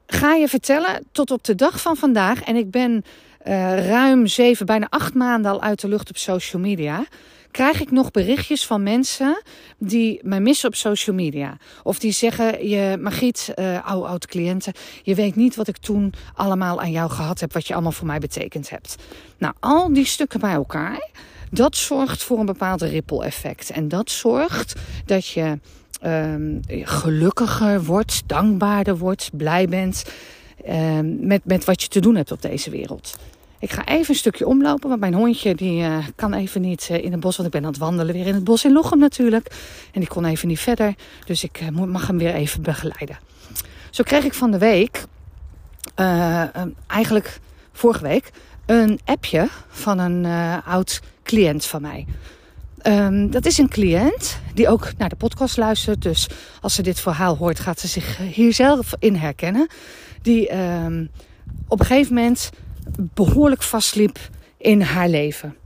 ga 0.07 0.35
je 0.35 0.49
vertellen, 0.49 1.05
tot 1.13 1.31
op 1.31 1.45
de 1.45 1.55
dag 1.55 1.81
van 1.81 1.97
vandaag, 1.97 2.43
en 2.43 2.57
ik 2.57 2.71
ben 2.71 3.05
uh, 3.47 3.87
ruim 3.89 4.27
zeven, 4.27 4.67
bijna 4.67 4.87
acht 4.91 5.15
maanden 5.15 5.53
al 5.53 5.63
uit 5.63 5.81
de 5.81 5.89
lucht 5.89 6.11
op 6.11 6.17
social 6.17 6.63
media 6.63 7.07
krijg 7.55 7.81
ik 7.81 7.91
nog 7.91 8.11
berichtjes 8.11 8.67
van 8.67 8.83
mensen 8.83 9.43
die 9.79 10.21
mij 10.23 10.41
missen 10.41 10.69
op 10.69 10.75
social 10.75 11.17
media. 11.17 11.57
Of 11.83 11.99
die 11.99 12.13
zeggen, 12.13 12.69
je, 12.69 12.99
Margriet, 13.01 13.53
uh, 13.57 13.87
oude, 13.87 14.09
oude 14.09 14.27
cliënten, 14.27 14.73
je 15.03 15.15
weet 15.15 15.37
niet 15.37 15.57
wat 15.57 15.69
ik 15.69 15.77
toen 15.77 16.13
allemaal 16.35 16.81
aan 16.81 16.91
jou 16.91 17.11
gehad 17.11 17.41
heb, 17.41 17.53
wat 17.53 17.67
je 17.67 17.73
allemaal 17.73 17.93
voor 17.93 18.07
mij 18.07 18.19
betekend 18.19 18.71
hebt. 18.71 18.97
Nou, 19.39 19.55
al 19.61 19.93
die 19.93 20.05
stukken 20.05 20.41
bij 20.41 20.53
elkaar, 20.53 21.09
dat 21.51 21.77
zorgt 21.77 22.23
voor 22.23 22.39
een 22.39 22.47
bepaald 22.47 22.83
ripple 22.83 23.25
effect. 23.25 23.71
En 23.71 23.89
dat 23.89 24.11
zorgt 24.11 24.75
dat 25.07 25.27
je 25.27 25.59
um, 26.05 26.61
gelukkiger 26.69 27.85
wordt, 27.85 28.23
dankbaarder 28.27 28.97
wordt, 28.97 29.31
blij 29.33 29.69
bent 29.69 30.05
um, 30.69 31.27
met, 31.27 31.45
met 31.45 31.65
wat 31.65 31.83
je 31.83 31.89
te 31.89 32.01
doen 32.01 32.17
hebt 32.17 32.33
op 32.33 32.43
deze 32.43 32.71
wereld. 32.71 33.17
Ik 33.65 33.73
ga 33.73 33.87
even 33.87 34.09
een 34.09 34.15
stukje 34.15 34.47
omlopen, 34.47 34.89
want 34.89 35.01
mijn 35.01 35.15
hondje 35.15 35.55
die, 35.55 35.83
uh, 35.83 35.99
kan 36.17 36.35
even 36.35 36.61
niet 36.61 36.89
uh, 36.91 37.05
in 37.05 37.13
het 37.13 37.21
bos. 37.21 37.37
Want 37.37 37.49
ik 37.49 37.55
ben 37.55 37.65
aan 37.65 37.73
het 37.73 37.81
wandelen 37.81 38.15
weer 38.15 38.27
in 38.27 38.35
het 38.35 38.45
bos 38.45 38.65
in 38.65 38.73
Lochem 38.73 38.99
natuurlijk. 38.99 39.47
En 39.93 40.01
die 40.01 40.09
kon 40.09 40.25
even 40.25 40.49
niet 40.49 40.61
verder. 40.61 40.95
Dus 41.25 41.45
ik 41.45 41.61
uh, 41.61 41.69
mag 41.69 42.07
hem 42.07 42.19
weer 42.19 42.35
even 42.35 42.63
begeleiden. 42.63 43.19
Zo 43.91 44.03
kreeg 44.03 44.25
ik 44.25 44.35
van 44.35 44.51
de 44.51 44.59
week, 44.59 45.05
eigenlijk 46.87 47.41
vorige 47.73 48.03
week, 48.03 48.31
een 48.67 49.01
appje 49.05 49.49
van 49.69 49.99
een 49.99 50.27
oud 50.65 51.01
cliënt 51.23 51.65
van 51.65 51.83
mij. 51.83 52.07
Um, 52.83 53.31
dat 53.31 53.47
is 53.47 53.59
een 53.59 53.69
cliënt 53.69 54.39
die 54.55 54.69
ook 54.69 54.93
naar 54.99 55.09
de 55.09 55.17
podcast 55.17 55.57
luistert. 55.57 56.03
Dus 56.03 56.29
als 56.61 56.75
ze 56.75 56.83
dit 56.83 57.01
verhaal 57.01 57.37
hoort, 57.37 57.61
gaat 57.61 57.81
ze 57.81 57.89
zich 57.89 58.17
hier 58.17 58.53
zelf 58.53 58.93
in 58.99 59.15
herkennen. 59.15 59.67
Die 60.23 60.57
um, 60.57 61.11
op 61.69 61.81
een 61.81 61.87
gegeven 61.87 62.15
moment 62.15 62.51
behoorlijk 62.97 63.63
vastliep 63.63 64.19
in 64.57 64.81
haar 64.81 65.09
leven. 65.09 65.57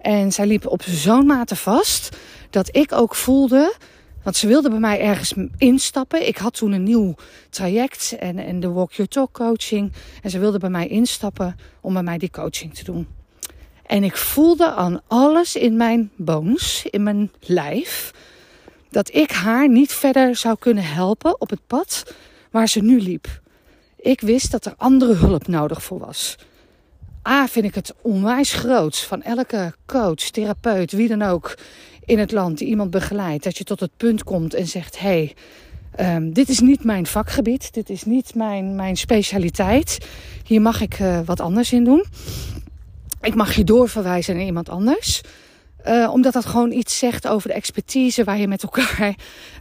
En 0.00 0.32
zij 0.32 0.46
liep 0.46 0.66
op 0.66 0.82
zo'n 0.82 1.26
mate 1.26 1.56
vast 1.56 2.16
dat 2.50 2.76
ik 2.76 2.92
ook 2.92 3.14
voelde. 3.14 3.74
Want 4.22 4.36
ze 4.36 4.46
wilde 4.46 4.70
bij 4.70 4.78
mij 4.78 5.00
ergens 5.00 5.34
instappen. 5.56 6.26
Ik 6.28 6.36
had 6.36 6.54
toen 6.54 6.72
een 6.72 6.82
nieuw 6.82 7.14
traject 7.50 8.16
en, 8.18 8.38
en 8.38 8.60
de 8.60 8.68
Walk 8.68 8.92
Your 8.92 9.10
Talk 9.10 9.32
coaching. 9.32 9.92
En 10.22 10.30
ze 10.30 10.38
wilde 10.38 10.58
bij 10.58 10.70
mij 10.70 10.86
instappen 10.86 11.56
om 11.80 11.92
bij 11.92 12.02
mij 12.02 12.18
die 12.18 12.30
coaching 12.30 12.74
te 12.74 12.84
doen. 12.84 13.06
En 13.86 14.04
ik 14.04 14.16
voelde 14.16 14.74
aan 14.74 15.00
alles 15.06 15.56
in 15.56 15.76
mijn 15.76 16.10
bones, 16.16 16.86
in 16.90 17.02
mijn 17.02 17.30
lijf, 17.40 18.14
dat 18.90 19.14
ik 19.14 19.30
haar 19.30 19.68
niet 19.68 19.92
verder 19.92 20.36
zou 20.36 20.56
kunnen 20.58 20.84
helpen 20.84 21.40
op 21.40 21.50
het 21.50 21.66
pad 21.66 22.14
waar 22.50 22.68
ze 22.68 22.80
nu 22.80 23.00
liep. 23.00 23.39
Ik 24.02 24.20
wist 24.20 24.50
dat 24.50 24.64
er 24.64 24.74
andere 24.76 25.14
hulp 25.14 25.46
nodig 25.46 25.82
voor 25.82 25.98
was. 25.98 26.36
A, 27.28 27.48
vind 27.48 27.64
ik 27.64 27.74
het 27.74 27.94
onwijs 28.02 28.52
groot 28.52 28.98
van 28.98 29.22
elke 29.22 29.74
coach, 29.86 30.14
therapeut, 30.30 30.92
wie 30.92 31.08
dan 31.08 31.22
ook 31.22 31.58
in 32.04 32.18
het 32.18 32.32
land 32.32 32.58
die 32.58 32.68
iemand 32.68 32.90
begeleidt. 32.90 33.44
Dat 33.44 33.58
je 33.58 33.64
tot 33.64 33.80
het 33.80 33.90
punt 33.96 34.24
komt 34.24 34.54
en 34.54 34.66
zegt: 34.66 34.98
hé, 34.98 35.08
hey, 35.08 35.34
ehm, 35.94 36.32
dit 36.32 36.48
is 36.48 36.60
niet 36.60 36.84
mijn 36.84 37.06
vakgebied, 37.06 37.74
dit 37.74 37.90
is 37.90 38.04
niet 38.04 38.34
mijn, 38.34 38.74
mijn 38.74 38.96
specialiteit. 38.96 39.98
Hier 40.44 40.60
mag 40.60 40.80
ik 40.80 40.98
uh, 40.98 41.20
wat 41.24 41.40
anders 41.40 41.72
in 41.72 41.84
doen. 41.84 42.04
Ik 43.20 43.34
mag 43.34 43.54
je 43.54 43.64
doorverwijzen 43.64 44.36
naar 44.36 44.44
iemand 44.44 44.68
anders. 44.68 45.20
Uh, 45.86 46.10
omdat 46.12 46.32
dat 46.32 46.46
gewoon 46.46 46.72
iets 46.72 46.98
zegt 46.98 47.28
over 47.28 47.48
de 47.48 47.54
expertise 47.54 48.24
waar 48.24 48.38
je 48.38 48.48
met 48.48 48.62
elkaar, 48.62 49.14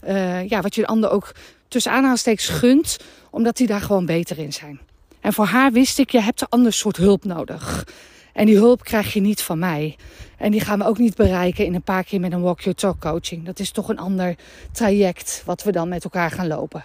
uh, 0.08 0.48
ja, 0.52 0.62
wat 0.62 0.76
je 0.76 0.82
de 0.82 0.88
ander 0.88 1.10
ook 1.10 1.32
tussen 1.68 1.92
aanhalingstekens 1.92 2.48
gunt, 2.48 2.98
omdat 3.32 3.58
die 3.58 3.68
daar 3.68 3.82
gewoon 3.82 4.06
beter 4.06 4.38
in 4.38 4.54
zijn. 4.54 4.80
En 5.20 5.34
voor 5.34 5.46
haar 5.46 5.72
wist 5.72 6.00
ik, 6.00 6.10
je 6.10 6.22
hebt 6.22 6.42
een 6.42 6.50
ander 6.50 6.74
soort 6.74 6.98
hulp 6.98 7.24
nodig. 7.24 7.88
En 8.34 8.46
die 8.46 8.56
hulp 8.56 8.84
krijg 8.84 9.14
je 9.14 9.22
niet 9.22 9.42
van 9.42 9.60
mij. 9.60 9.96
En 10.38 10.52
die 10.52 10.62
gaan 10.62 10.80
we 10.80 10.86
ook 10.86 10.98
niet 10.98 11.16
bereiken 11.16 11.66
in 11.66 11.76
een 11.76 11.82
paar 11.82 12.04
keer 12.04 12.20
met 12.20 12.32
een 12.32 12.42
walk 12.42 12.62
your 12.62 12.78
talk 12.78 13.00
coaching. 13.00 13.46
Dat 13.46 13.60
is 13.60 13.72
toch 13.72 13.90
een 13.90 14.00
ander 14.00 14.36
traject 14.72 15.42
wat 15.46 15.64
we 15.64 15.72
dan 15.72 15.90
met 15.90 16.04
elkaar 16.04 16.32
gaan 16.32 16.48
lopen. 16.48 16.84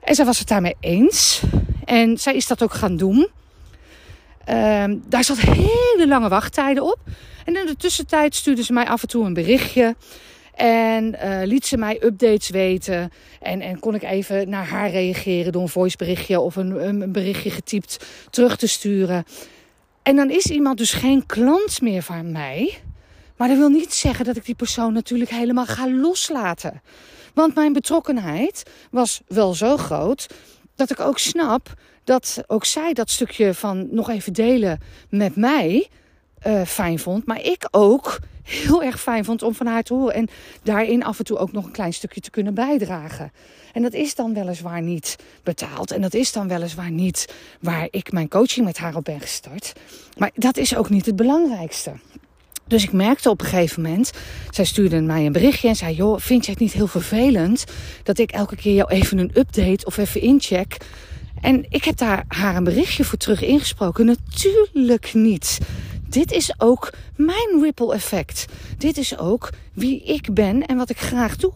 En 0.00 0.14
zij 0.14 0.24
was 0.24 0.38
het 0.38 0.48
daarmee 0.48 0.76
eens. 0.80 1.42
En 1.84 2.18
zij 2.18 2.34
is 2.34 2.46
dat 2.46 2.62
ook 2.62 2.74
gaan 2.74 2.96
doen. 2.96 3.28
Um, 4.48 5.02
daar 5.08 5.24
zat 5.24 5.38
hele 5.38 6.04
lange 6.08 6.28
wachttijden 6.28 6.82
op. 6.82 6.98
En 7.44 7.56
in 7.56 7.66
de 7.66 7.76
tussentijd 7.76 8.34
stuurde 8.34 8.62
ze 8.62 8.72
mij 8.72 8.86
af 8.86 9.02
en 9.02 9.08
toe 9.08 9.26
een 9.26 9.34
berichtje. 9.34 9.96
En 10.54 11.14
uh, 11.24 11.40
liet 11.44 11.66
ze 11.66 11.76
mij 11.76 12.02
updates 12.04 12.50
weten. 12.50 13.10
En, 13.40 13.60
en 13.60 13.78
kon 13.78 13.94
ik 13.94 14.02
even 14.02 14.48
naar 14.48 14.66
haar 14.66 14.90
reageren 14.90 15.52
door 15.52 15.62
een 15.62 15.68
voiceberichtje 15.68 16.40
of 16.40 16.56
een, 16.56 16.88
een 16.88 17.12
berichtje 17.12 17.50
getypt 17.50 18.06
terug 18.30 18.56
te 18.56 18.66
sturen. 18.66 19.24
En 20.02 20.16
dan 20.16 20.30
is 20.30 20.46
iemand 20.46 20.78
dus 20.78 20.92
geen 20.92 21.26
klant 21.26 21.80
meer 21.80 22.02
van 22.02 22.32
mij. 22.32 22.78
Maar 23.36 23.48
dat 23.48 23.56
wil 23.56 23.68
niet 23.68 23.94
zeggen 23.94 24.24
dat 24.24 24.36
ik 24.36 24.44
die 24.44 24.54
persoon 24.54 24.92
natuurlijk 24.92 25.30
helemaal 25.30 25.66
ga 25.66 25.90
loslaten. 25.90 26.82
Want 27.34 27.54
mijn 27.54 27.72
betrokkenheid 27.72 28.62
was 28.90 29.20
wel 29.26 29.54
zo 29.54 29.76
groot 29.76 30.26
dat 30.74 30.90
ik 30.90 31.00
ook 31.00 31.18
snap 31.18 31.74
dat 32.04 32.44
ook 32.46 32.64
zij 32.64 32.92
dat 32.92 33.10
stukje 33.10 33.54
van 33.54 33.88
nog 33.90 34.10
even 34.10 34.32
delen 34.32 34.80
met 35.08 35.36
mij 35.36 35.88
uh, 36.46 36.62
fijn 36.62 36.98
vond. 36.98 37.26
Maar 37.26 37.42
ik 37.42 37.68
ook 37.70 38.18
heel 38.42 38.82
erg 38.82 39.00
fijn 39.00 39.24
vond 39.24 39.42
om 39.42 39.54
van 39.54 39.66
haar 39.66 39.82
te 39.82 39.94
horen. 39.94 40.14
En 40.14 40.28
daarin 40.62 41.04
af 41.04 41.18
en 41.18 41.24
toe 41.24 41.38
ook 41.38 41.52
nog 41.52 41.64
een 41.64 41.72
klein 41.72 41.92
stukje 41.92 42.20
te 42.20 42.30
kunnen 42.30 42.54
bijdragen. 42.54 43.32
En 43.72 43.82
dat 43.82 43.92
is 43.92 44.14
dan 44.14 44.34
weliswaar 44.34 44.82
niet 44.82 45.16
betaald. 45.42 45.90
En 45.90 46.00
dat 46.00 46.14
is 46.14 46.32
dan 46.32 46.48
weliswaar 46.48 46.90
niet 46.90 47.34
waar 47.60 47.88
ik 47.90 48.12
mijn 48.12 48.28
coaching 48.28 48.66
met 48.66 48.78
haar 48.78 48.96
op 48.96 49.04
ben 49.04 49.20
gestart. 49.20 49.72
Maar 50.16 50.30
dat 50.34 50.56
is 50.56 50.76
ook 50.76 50.90
niet 50.90 51.06
het 51.06 51.16
belangrijkste. 51.16 51.92
Dus 52.66 52.82
ik 52.82 52.92
merkte 52.92 53.30
op 53.30 53.40
een 53.40 53.46
gegeven 53.46 53.82
moment, 53.82 54.12
zij 54.50 54.64
stuurde 54.64 55.00
mij 55.00 55.26
een 55.26 55.32
berichtje 55.32 55.68
en 55.68 55.76
zei: 55.76 55.94
Joh, 55.94 56.18
vind 56.20 56.44
je 56.44 56.50
het 56.50 56.60
niet 56.60 56.72
heel 56.72 56.86
vervelend 56.86 57.64
dat 58.02 58.18
ik 58.18 58.30
elke 58.30 58.56
keer 58.56 58.74
jou 58.74 58.90
even 58.90 59.18
een 59.18 59.30
update 59.34 59.84
of 59.84 59.96
even 59.96 60.20
incheck? 60.20 60.76
En 61.40 61.66
ik 61.68 61.84
heb 61.84 61.96
daar 61.96 62.24
haar 62.28 62.56
een 62.56 62.64
berichtje 62.64 63.04
voor 63.04 63.18
terug 63.18 63.42
ingesproken. 63.42 64.06
Natuurlijk 64.06 65.14
niet. 65.14 65.58
Dit 66.12 66.32
is 66.32 66.54
ook 66.58 66.92
mijn 67.16 67.60
ripple 67.62 67.94
effect. 67.94 68.46
Dit 68.78 68.96
is 68.96 69.18
ook 69.18 69.50
wie 69.72 70.02
ik 70.02 70.34
ben 70.34 70.66
en 70.66 70.76
wat 70.76 70.90
ik 70.90 70.98
graag 70.98 71.36
doe. 71.36 71.52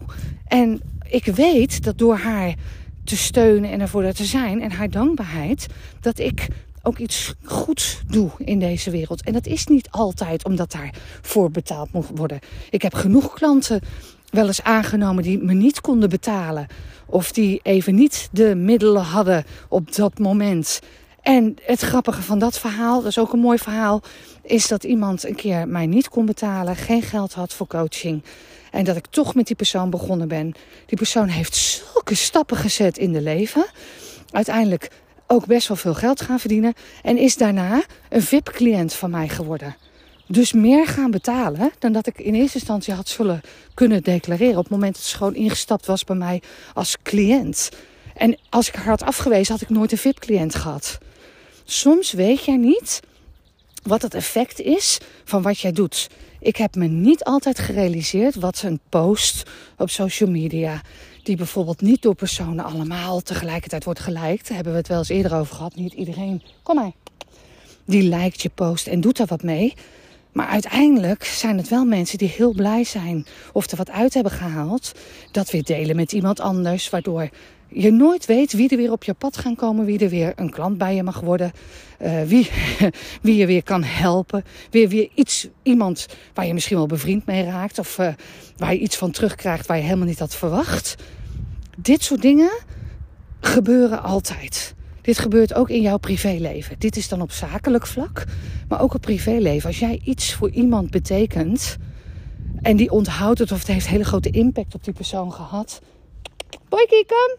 En 0.47 0.81
ik 1.09 1.25
weet 1.25 1.83
dat 1.83 1.97
door 1.97 2.17
haar 2.17 2.55
te 3.03 3.17
steunen 3.17 3.71
en 3.71 3.81
ervoor 3.81 4.11
te 4.11 4.25
zijn 4.25 4.61
en 4.61 4.71
haar 4.71 4.89
dankbaarheid, 4.89 5.67
dat 6.01 6.19
ik 6.19 6.47
ook 6.81 6.97
iets 6.97 7.33
goeds 7.43 8.01
doe 8.07 8.31
in 8.37 8.59
deze 8.59 8.89
wereld. 8.89 9.23
En 9.23 9.33
dat 9.33 9.45
is 9.45 9.67
niet 9.67 9.87
altijd 9.91 10.45
omdat 10.45 10.71
daarvoor 10.71 11.51
betaald 11.51 11.91
moet 11.91 12.07
worden. 12.15 12.39
Ik 12.69 12.81
heb 12.81 12.93
genoeg 12.93 13.33
klanten 13.33 13.81
wel 14.29 14.47
eens 14.47 14.63
aangenomen 14.63 15.23
die 15.23 15.37
me 15.37 15.53
niet 15.53 15.81
konden 15.81 16.09
betalen. 16.09 16.67
Of 17.05 17.31
die 17.31 17.59
even 17.63 17.95
niet 17.95 18.29
de 18.31 18.55
middelen 18.55 19.03
hadden 19.03 19.43
op 19.67 19.95
dat 19.95 20.19
moment. 20.19 20.79
En 21.27 21.55
het 21.61 21.81
grappige 21.81 22.21
van 22.21 22.39
dat 22.39 22.59
verhaal, 22.59 23.01
dat 23.01 23.09
is 23.09 23.19
ook 23.19 23.33
een 23.33 23.39
mooi 23.39 23.57
verhaal, 23.57 24.01
is 24.43 24.67
dat 24.67 24.83
iemand 24.83 25.23
een 25.23 25.35
keer 25.35 25.67
mij 25.67 25.85
niet 25.85 26.09
kon 26.09 26.25
betalen, 26.25 26.75
geen 26.75 27.01
geld 27.01 27.33
had 27.33 27.53
voor 27.53 27.67
coaching. 27.67 28.23
En 28.71 28.83
dat 28.83 28.95
ik 28.95 29.05
toch 29.05 29.35
met 29.35 29.47
die 29.47 29.55
persoon 29.55 29.89
begonnen 29.89 30.27
ben. 30.27 30.53
Die 30.85 30.97
persoon 30.97 31.27
heeft 31.27 31.55
zulke 31.55 32.15
stappen 32.15 32.57
gezet 32.57 32.97
in 32.97 33.13
de 33.13 33.21
leven. 33.21 33.65
Uiteindelijk 34.31 34.91
ook 35.25 35.45
best 35.45 35.67
wel 35.67 35.77
veel 35.77 35.93
geld 35.93 36.21
gaan 36.21 36.39
verdienen. 36.39 36.73
En 37.03 37.17
is 37.17 37.37
daarna 37.37 37.83
een 38.09 38.21
VIP-cliënt 38.21 38.93
van 38.93 39.09
mij 39.09 39.27
geworden. 39.27 39.75
Dus 40.27 40.53
meer 40.53 40.87
gaan 40.87 41.11
betalen 41.11 41.71
dan 41.79 41.91
dat 41.91 42.07
ik 42.07 42.19
in 42.19 42.33
eerste 42.33 42.57
instantie 42.57 42.93
had 42.93 43.07
zullen 43.07 43.41
kunnen 43.73 44.03
declareren. 44.03 44.57
Op 44.57 44.63
het 44.63 44.71
moment 44.71 44.93
dat 44.93 45.03
ze 45.03 45.17
gewoon 45.17 45.35
ingestapt 45.35 45.85
was 45.85 46.03
bij 46.03 46.15
mij 46.15 46.41
als 46.73 46.97
cliënt. 47.03 47.69
En 48.15 48.37
als 48.49 48.67
ik 48.67 48.75
haar 48.75 48.85
had 48.85 49.03
afgewezen, 49.03 49.53
had 49.53 49.61
ik 49.61 49.69
nooit 49.69 49.91
een 49.91 49.97
VIP-cliënt 49.97 50.55
gehad. 50.55 50.97
Soms 51.69 52.11
weet 52.11 52.45
jij 52.45 52.57
niet 52.57 52.99
wat 53.83 54.01
het 54.01 54.13
effect 54.13 54.59
is 54.59 54.99
van 55.23 55.41
wat 55.41 55.59
jij 55.59 55.71
doet. 55.71 56.09
Ik 56.39 56.55
heb 56.57 56.75
me 56.75 56.87
niet 56.87 57.23
altijd 57.23 57.59
gerealiseerd 57.59 58.35
wat 58.35 58.61
een 58.61 58.79
post 58.89 59.43
op 59.77 59.89
social 59.89 60.29
media, 60.29 60.81
die 61.23 61.35
bijvoorbeeld 61.35 61.81
niet 61.81 62.01
door 62.01 62.15
personen 62.15 62.65
allemaal 62.65 63.21
tegelijkertijd 63.21 63.83
wordt 63.83 63.99
geliked, 63.99 64.49
hebben 64.49 64.71
we 64.71 64.77
het 64.77 64.87
wel 64.87 64.97
eens 64.97 65.09
eerder 65.09 65.35
over 65.35 65.55
gehad. 65.55 65.75
Niet 65.75 65.93
iedereen, 65.93 66.41
kom 66.63 66.75
maar, 66.75 66.91
die 67.85 68.03
lijkt 68.03 68.41
je 68.41 68.49
post 68.49 68.87
en 68.87 69.01
doet 69.01 69.19
er 69.19 69.25
wat 69.25 69.43
mee. 69.43 69.73
Maar 70.37 70.47
uiteindelijk 70.47 71.23
zijn 71.23 71.57
het 71.57 71.69
wel 71.69 71.85
mensen 71.85 72.17
die 72.17 72.33
heel 72.35 72.53
blij 72.53 72.83
zijn 72.83 73.25
of 73.53 73.71
er 73.71 73.77
wat 73.77 73.89
uit 73.89 74.13
hebben 74.13 74.31
gehaald. 74.31 74.91
Dat 75.31 75.51
weer 75.51 75.63
delen 75.63 75.95
met 75.95 76.11
iemand 76.11 76.39
anders, 76.39 76.89
waardoor 76.89 77.29
je 77.67 77.91
nooit 77.91 78.25
weet 78.25 78.53
wie 78.53 78.69
er 78.69 78.77
weer 78.77 78.91
op 78.91 79.03
je 79.03 79.13
pad 79.13 79.37
gaan 79.37 79.55
komen, 79.55 79.85
wie 79.85 79.99
er 79.99 80.09
weer 80.09 80.33
een 80.35 80.49
klant 80.49 80.77
bij 80.77 80.95
je 80.95 81.03
mag 81.03 81.19
worden, 81.19 81.51
uh, 82.01 82.21
wie, 82.21 82.49
wie 83.21 83.35
je 83.35 83.45
weer 83.45 83.63
kan 83.63 83.83
helpen, 83.83 84.43
weer, 84.69 84.89
weer 84.89 85.09
iets, 85.13 85.47
iemand 85.63 86.05
waar 86.33 86.45
je 86.45 86.53
misschien 86.53 86.77
wel 86.77 86.87
bevriend 86.87 87.25
mee 87.25 87.43
raakt 87.43 87.79
of 87.79 87.97
uh, 87.97 88.07
waar 88.57 88.73
je 88.73 88.79
iets 88.79 88.97
van 88.97 89.11
terugkrijgt 89.11 89.67
waar 89.67 89.77
je 89.77 89.83
helemaal 89.83 90.07
niet 90.07 90.19
had 90.19 90.35
verwacht. 90.35 90.95
Dit 91.77 92.03
soort 92.03 92.21
dingen 92.21 92.51
gebeuren 93.39 94.03
altijd. 94.03 94.75
Dit 95.07 95.19
gebeurt 95.19 95.53
ook 95.53 95.69
in 95.69 95.81
jouw 95.81 95.97
privéleven. 95.97 96.75
Dit 96.79 96.95
is 96.97 97.07
dan 97.07 97.21
op 97.21 97.31
zakelijk 97.31 97.87
vlak, 97.87 98.23
maar 98.67 98.81
ook 98.81 98.93
op 98.93 99.01
privéleven. 99.01 99.67
Als 99.67 99.79
jij 99.79 100.01
iets 100.03 100.33
voor 100.33 100.49
iemand 100.49 100.91
betekent 100.91 101.77
en 102.61 102.75
die 102.75 102.91
onthoudt 102.91 103.39
het 103.39 103.51
of 103.51 103.59
het 103.59 103.67
heeft 103.67 103.87
hele 103.87 104.03
grote 104.03 104.29
impact 104.29 104.75
op 104.75 104.83
die 104.83 104.93
persoon 104.93 105.33
gehad. 105.33 105.81
Boykie, 106.69 107.05
kom! 107.05 107.37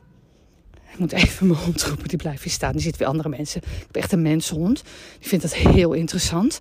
Ik 0.93 0.99
moet 0.99 1.13
even 1.13 1.47
mijn 1.47 1.61
hond 1.61 1.83
roepen, 1.83 2.09
die 2.09 2.19
blijft 2.19 2.43
hier 2.43 2.53
staan. 2.53 2.73
Die 2.73 2.81
ziet 2.81 2.97
weer 2.97 3.09
andere 3.09 3.29
mensen. 3.29 3.63
Ik 3.63 3.87
heb 3.87 3.97
echt 3.97 4.13
een 4.13 4.23
menshond. 4.23 4.83
Die 5.19 5.29
vindt 5.29 5.45
dat 5.45 5.55
heel 5.55 5.93
interessant. 5.93 6.61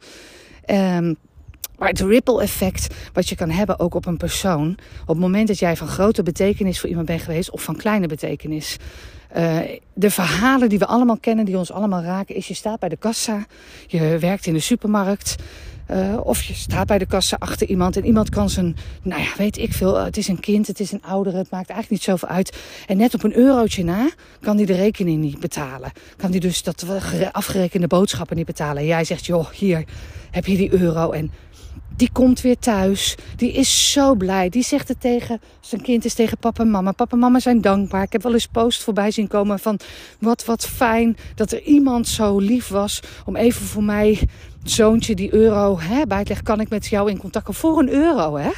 Um, 0.65 1.17
maar 1.77 1.89
het 1.89 1.99
ripple 1.99 2.41
effect 2.41 2.95
wat 3.13 3.29
je 3.29 3.35
kan 3.35 3.49
hebben 3.49 3.79
ook 3.79 3.95
op 3.95 4.05
een 4.05 4.17
persoon. 4.17 4.77
Op 5.01 5.07
het 5.07 5.17
moment 5.17 5.47
dat 5.47 5.59
jij 5.59 5.77
van 5.77 5.87
grote 5.87 6.23
betekenis 6.23 6.79
voor 6.79 6.89
iemand 6.89 7.07
bent 7.07 7.21
geweest 7.21 7.51
of 7.51 7.61
van 7.61 7.75
kleine 7.75 8.07
betekenis. 8.07 8.77
Uh, 9.37 9.59
de 9.93 10.11
verhalen 10.11 10.69
die 10.69 10.79
we 10.79 10.85
allemaal 10.85 11.17
kennen, 11.17 11.45
die 11.45 11.57
ons 11.57 11.71
allemaal 11.71 12.01
raken, 12.01 12.35
is 12.35 12.47
je 12.47 12.53
staat 12.53 12.79
bij 12.79 12.89
de 12.89 12.97
kassa, 12.97 13.45
je 13.87 14.17
werkt 14.19 14.45
in 14.45 14.53
de 14.53 14.59
supermarkt. 14.59 15.35
Uh, 15.91 16.17
of 16.23 16.43
je 16.43 16.53
staat 16.53 16.87
bij 16.87 16.97
de 16.97 17.05
kassa 17.05 17.35
achter 17.39 17.67
iemand 17.67 17.97
en 17.97 18.05
iemand 18.05 18.29
kan 18.29 18.49
zijn, 18.49 18.75
nou 19.01 19.21
ja, 19.21 19.29
weet 19.37 19.57
ik 19.57 19.73
veel, 19.73 19.95
het 19.95 20.17
is 20.17 20.27
een 20.27 20.39
kind, 20.39 20.67
het 20.67 20.79
is 20.79 20.91
een 20.91 21.03
oudere, 21.03 21.37
het 21.37 21.49
maakt 21.49 21.69
eigenlijk 21.69 21.89
niet 21.89 22.03
zoveel 22.03 22.27
uit. 22.35 22.57
En 22.87 22.97
net 22.97 23.13
op 23.13 23.23
een 23.23 23.37
eurotje 23.37 23.83
na 23.83 24.09
kan 24.41 24.57
die 24.57 24.65
de 24.65 24.75
rekening 24.75 25.21
niet 25.21 25.39
betalen. 25.39 25.91
Kan 26.15 26.31
die 26.31 26.39
dus 26.39 26.63
dat 26.63 26.85
afgerekende 27.31 27.87
boodschappen 27.87 28.35
niet 28.35 28.45
betalen. 28.45 28.77
En 28.77 28.87
jij 28.87 29.03
zegt, 29.03 29.25
joh, 29.25 29.49
hier 29.49 29.85
heb 30.31 30.45
je 30.45 30.57
die 30.57 30.73
euro 30.73 31.11
en 31.11 31.31
die 31.97 32.09
komt 32.11 32.41
weer 32.41 32.57
thuis. 32.57 33.15
Die 33.35 33.51
is 33.51 33.91
zo 33.91 34.15
blij. 34.15 34.49
Die 34.49 34.63
zegt 34.63 34.87
het 34.87 35.01
tegen 35.01 35.41
zijn 35.59 35.81
kind 35.81 36.05
is 36.05 36.13
tegen 36.13 36.37
papa 36.37 36.63
en 36.63 36.69
mama. 36.69 36.91
Papa 36.91 37.11
en 37.11 37.19
mama 37.19 37.39
zijn 37.39 37.61
dankbaar. 37.61 38.03
Ik 38.03 38.11
heb 38.11 38.23
wel 38.23 38.33
eens 38.33 38.47
post 38.47 38.83
voorbij 38.83 39.11
zien 39.11 39.27
komen 39.27 39.59
van 39.59 39.79
wat, 40.19 40.45
wat 40.45 40.65
fijn 40.65 41.17
dat 41.35 41.51
er 41.51 41.61
iemand 41.61 42.07
zo 42.07 42.39
lief 42.39 42.67
was 42.67 42.99
om 43.25 43.35
even 43.35 43.65
voor 43.65 43.83
mij 43.83 44.19
zoontje 44.63 45.15
die 45.15 45.33
euro 45.33 45.79
hè, 45.79 46.05
bij 46.07 46.21
te 46.21 46.27
leggen. 46.27 46.45
Kan 46.45 46.59
ik 46.59 46.69
met 46.69 46.87
jou 46.87 47.09
in 47.09 47.17
contact 47.17 47.45
komen 47.45 47.61
voor 47.61 47.79
een 47.79 47.89
euro 47.89 48.35
hè? 48.35 48.51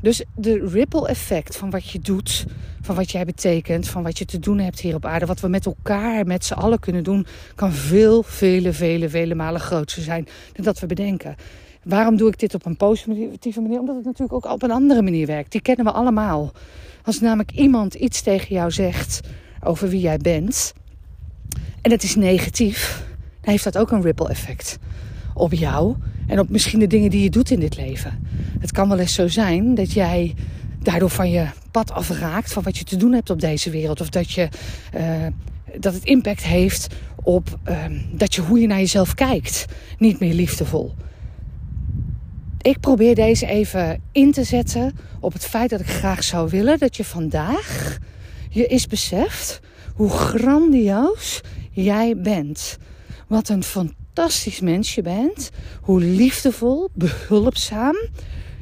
Dus 0.00 0.24
de 0.34 0.68
ripple 0.68 1.08
effect 1.08 1.56
van 1.56 1.70
wat 1.70 1.90
je 1.90 1.98
doet, 1.98 2.44
van 2.88 2.96
wat 2.96 3.10
jij 3.10 3.24
betekent, 3.24 3.88
van 3.88 4.02
wat 4.02 4.18
je 4.18 4.24
te 4.24 4.38
doen 4.38 4.58
hebt 4.58 4.80
hier 4.80 4.94
op 4.94 5.04
aarde, 5.04 5.26
wat 5.26 5.40
we 5.40 5.48
met 5.48 5.66
elkaar, 5.66 6.26
met 6.26 6.44
z'n 6.44 6.52
allen 6.52 6.78
kunnen 6.78 7.04
doen, 7.04 7.26
kan 7.54 7.72
veel, 7.72 8.22
vele, 8.22 8.72
vele, 8.72 9.08
vele 9.08 9.34
malen 9.34 9.60
groter 9.60 10.02
zijn 10.02 10.26
dan 10.52 10.64
dat 10.64 10.78
we 10.78 10.86
bedenken. 10.86 11.36
Waarom 11.82 12.16
doe 12.16 12.28
ik 12.28 12.38
dit 12.38 12.54
op 12.54 12.66
een 12.66 12.76
positieve 12.76 13.60
manier? 13.60 13.80
Omdat 13.80 13.96
het 13.96 14.04
natuurlijk 14.04 14.32
ook 14.32 14.52
op 14.52 14.62
een 14.62 14.70
andere 14.70 15.02
manier 15.02 15.26
werkt. 15.26 15.52
Die 15.52 15.60
kennen 15.60 15.84
we 15.84 15.92
allemaal. 15.92 16.52
Als 17.02 17.20
namelijk 17.20 17.50
iemand 17.50 17.94
iets 17.94 18.20
tegen 18.20 18.54
jou 18.54 18.70
zegt 18.70 19.20
over 19.64 19.88
wie 19.88 20.00
jij 20.00 20.18
bent, 20.18 20.72
en 21.82 21.90
het 21.90 22.02
is 22.02 22.16
negatief, 22.16 23.04
dan 23.40 23.50
heeft 23.50 23.64
dat 23.64 23.78
ook 23.78 23.90
een 23.90 24.02
ripple 24.02 24.28
effect 24.28 24.78
op 25.34 25.52
jou 25.52 25.94
en 26.26 26.38
op 26.38 26.48
misschien 26.48 26.78
de 26.78 26.86
dingen 26.86 27.10
die 27.10 27.22
je 27.22 27.30
doet 27.30 27.50
in 27.50 27.60
dit 27.60 27.76
leven. 27.76 28.28
Het 28.60 28.72
kan 28.72 28.88
wel 28.88 28.98
eens 28.98 29.14
zo 29.14 29.28
zijn 29.28 29.74
dat 29.74 29.92
jij 29.92 30.34
daardoor 30.82 31.10
van 31.10 31.30
je 31.30 31.46
pad 31.70 31.90
afraakt 31.90 32.52
van 32.52 32.62
wat 32.62 32.78
je 32.78 32.84
te 32.84 32.96
doen 32.96 33.12
hebt 33.12 33.30
op 33.30 33.40
deze 33.40 33.70
wereld. 33.70 34.00
Of 34.00 34.08
dat, 34.08 34.30
je, 34.30 34.48
uh, 34.96 35.26
dat 35.78 35.94
het 35.94 36.04
impact 36.04 36.42
heeft 36.42 36.86
op 37.22 37.58
uh, 37.68 37.84
dat 38.12 38.34
je 38.34 38.40
hoe 38.40 38.60
je 38.60 38.66
naar 38.66 38.78
jezelf 38.78 39.14
kijkt. 39.14 39.64
Niet 39.98 40.20
meer 40.20 40.34
liefdevol. 40.34 40.94
Ik 42.60 42.80
probeer 42.80 43.14
deze 43.14 43.46
even 43.46 44.02
in 44.12 44.32
te 44.32 44.44
zetten 44.44 44.96
op 45.20 45.32
het 45.32 45.44
feit 45.44 45.70
dat 45.70 45.80
ik 45.80 45.88
graag 45.88 46.24
zou 46.24 46.50
willen 46.50 46.78
dat 46.78 46.96
je 46.96 47.04
vandaag 47.04 47.98
je 48.50 48.66
eens 48.66 48.86
beseft 48.86 49.60
hoe 49.94 50.10
grandioos 50.10 51.40
jij 51.70 52.16
bent. 52.16 52.78
Wat 53.26 53.48
een 53.48 53.62
fantastisch 53.62 54.60
mens 54.60 54.94
je 54.94 55.02
bent. 55.02 55.50
Hoe 55.80 56.00
liefdevol, 56.00 56.88
behulpzaam. 56.94 57.96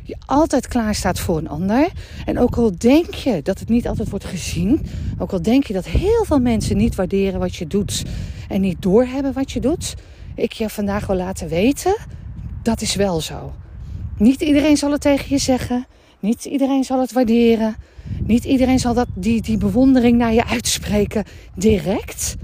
Je 0.07 0.17
altijd 0.27 0.69
klaar 0.69 0.95
staat 0.95 1.19
voor 1.19 1.39
een 1.39 1.49
ander. 1.49 1.89
En 2.25 2.39
ook 2.39 2.57
al 2.57 2.73
denk 2.79 3.15
je 3.15 3.41
dat 3.43 3.59
het 3.59 3.69
niet 3.69 3.89
altijd 3.89 4.11
wordt 4.11 4.25
gezien. 4.25 4.87
Ook 5.19 5.33
al 5.33 5.43
denk 5.43 5.67
je 5.67 5.73
dat 5.73 5.87
heel 5.87 6.25
veel 6.25 6.41
mensen 6.41 6.77
niet 6.77 6.95
waarderen 6.95 7.41
wat 7.41 7.57
je 7.57 7.67
doet. 7.67 8.05
En 8.49 8.61
niet 8.61 8.83
doorhebben 8.83 9.33
wat 9.33 9.53
je 9.53 9.61
doet. 9.61 9.95
Ik 10.35 10.53
je 10.53 10.69
vandaag 10.69 11.07
wil 11.07 11.17
laten 11.17 11.49
weten. 11.49 11.97
Dat 12.63 12.81
is 12.81 12.95
wel 12.95 13.21
zo. 13.21 13.53
Niet 14.19 14.41
iedereen 14.41 14.77
zal 14.77 14.93
het 14.93 15.01
tegen 15.01 15.27
je 15.29 15.39
zeggen. 15.39 15.87
Niet 16.21 16.45
iedereen 16.45 16.85
zal 16.85 17.01
het 17.01 17.13
waarderen. 17.13 17.77
Niet 18.27 18.45
iedereen 18.45 18.79
zal 18.79 18.95
dat, 18.95 19.09
die, 19.15 19.43
die 19.43 19.59
bewondering 19.59 20.19
naar 20.19 20.33
je 20.33 20.47
uitspreken 20.47 21.25
direct. 21.55 22.37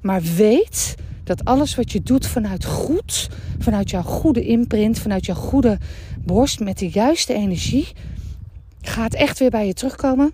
Maar 0.00 0.22
weet 0.36 0.94
dat 1.30 1.44
alles 1.44 1.74
wat 1.74 1.92
je 1.92 2.02
doet 2.02 2.26
vanuit 2.26 2.64
goed, 2.64 3.28
vanuit 3.58 3.90
jouw 3.90 4.02
goede 4.02 4.46
imprint, 4.46 4.98
vanuit 4.98 5.26
jouw 5.26 5.34
goede 5.34 5.78
borst 6.24 6.60
met 6.60 6.78
de 6.78 6.88
juiste 6.88 7.34
energie, 7.34 7.88
gaat 8.80 9.14
echt 9.14 9.38
weer 9.38 9.50
bij 9.50 9.66
je 9.66 9.72
terugkomen. 9.72 10.32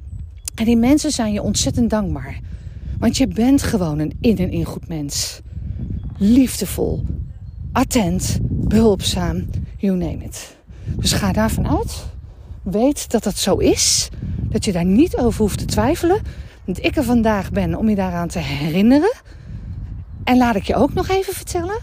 En 0.54 0.64
die 0.64 0.76
mensen 0.76 1.10
zijn 1.10 1.32
je 1.32 1.42
ontzettend 1.42 1.90
dankbaar. 1.90 2.40
Want 2.98 3.16
je 3.16 3.26
bent 3.26 3.62
gewoon 3.62 3.98
een 3.98 4.16
in 4.20 4.38
en 4.38 4.50
in 4.50 4.64
goed 4.64 4.88
mens. 4.88 5.40
Liefdevol, 6.18 7.04
attent, 7.72 8.38
behulpzaam, 8.42 9.44
you 9.76 9.96
name 9.96 10.24
it. 10.24 10.56
Dus 10.84 11.12
ga 11.12 11.32
daarvan 11.32 11.68
uit. 11.68 12.06
Weet 12.62 13.10
dat 13.10 13.22
dat 13.22 13.36
zo 13.36 13.56
is. 13.56 14.08
Dat 14.48 14.64
je 14.64 14.72
daar 14.72 14.84
niet 14.84 15.16
over 15.16 15.40
hoeft 15.40 15.58
te 15.58 15.64
twijfelen. 15.64 16.20
Dat 16.64 16.84
ik 16.84 16.96
er 16.96 17.04
vandaag 17.04 17.50
ben 17.50 17.74
om 17.74 17.88
je 17.88 17.94
daaraan 17.94 18.28
te 18.28 18.38
herinneren. 18.38 19.12
En 20.26 20.36
laat 20.36 20.56
ik 20.56 20.66
je 20.66 20.74
ook 20.74 20.94
nog 20.94 21.08
even 21.08 21.34
vertellen 21.34 21.78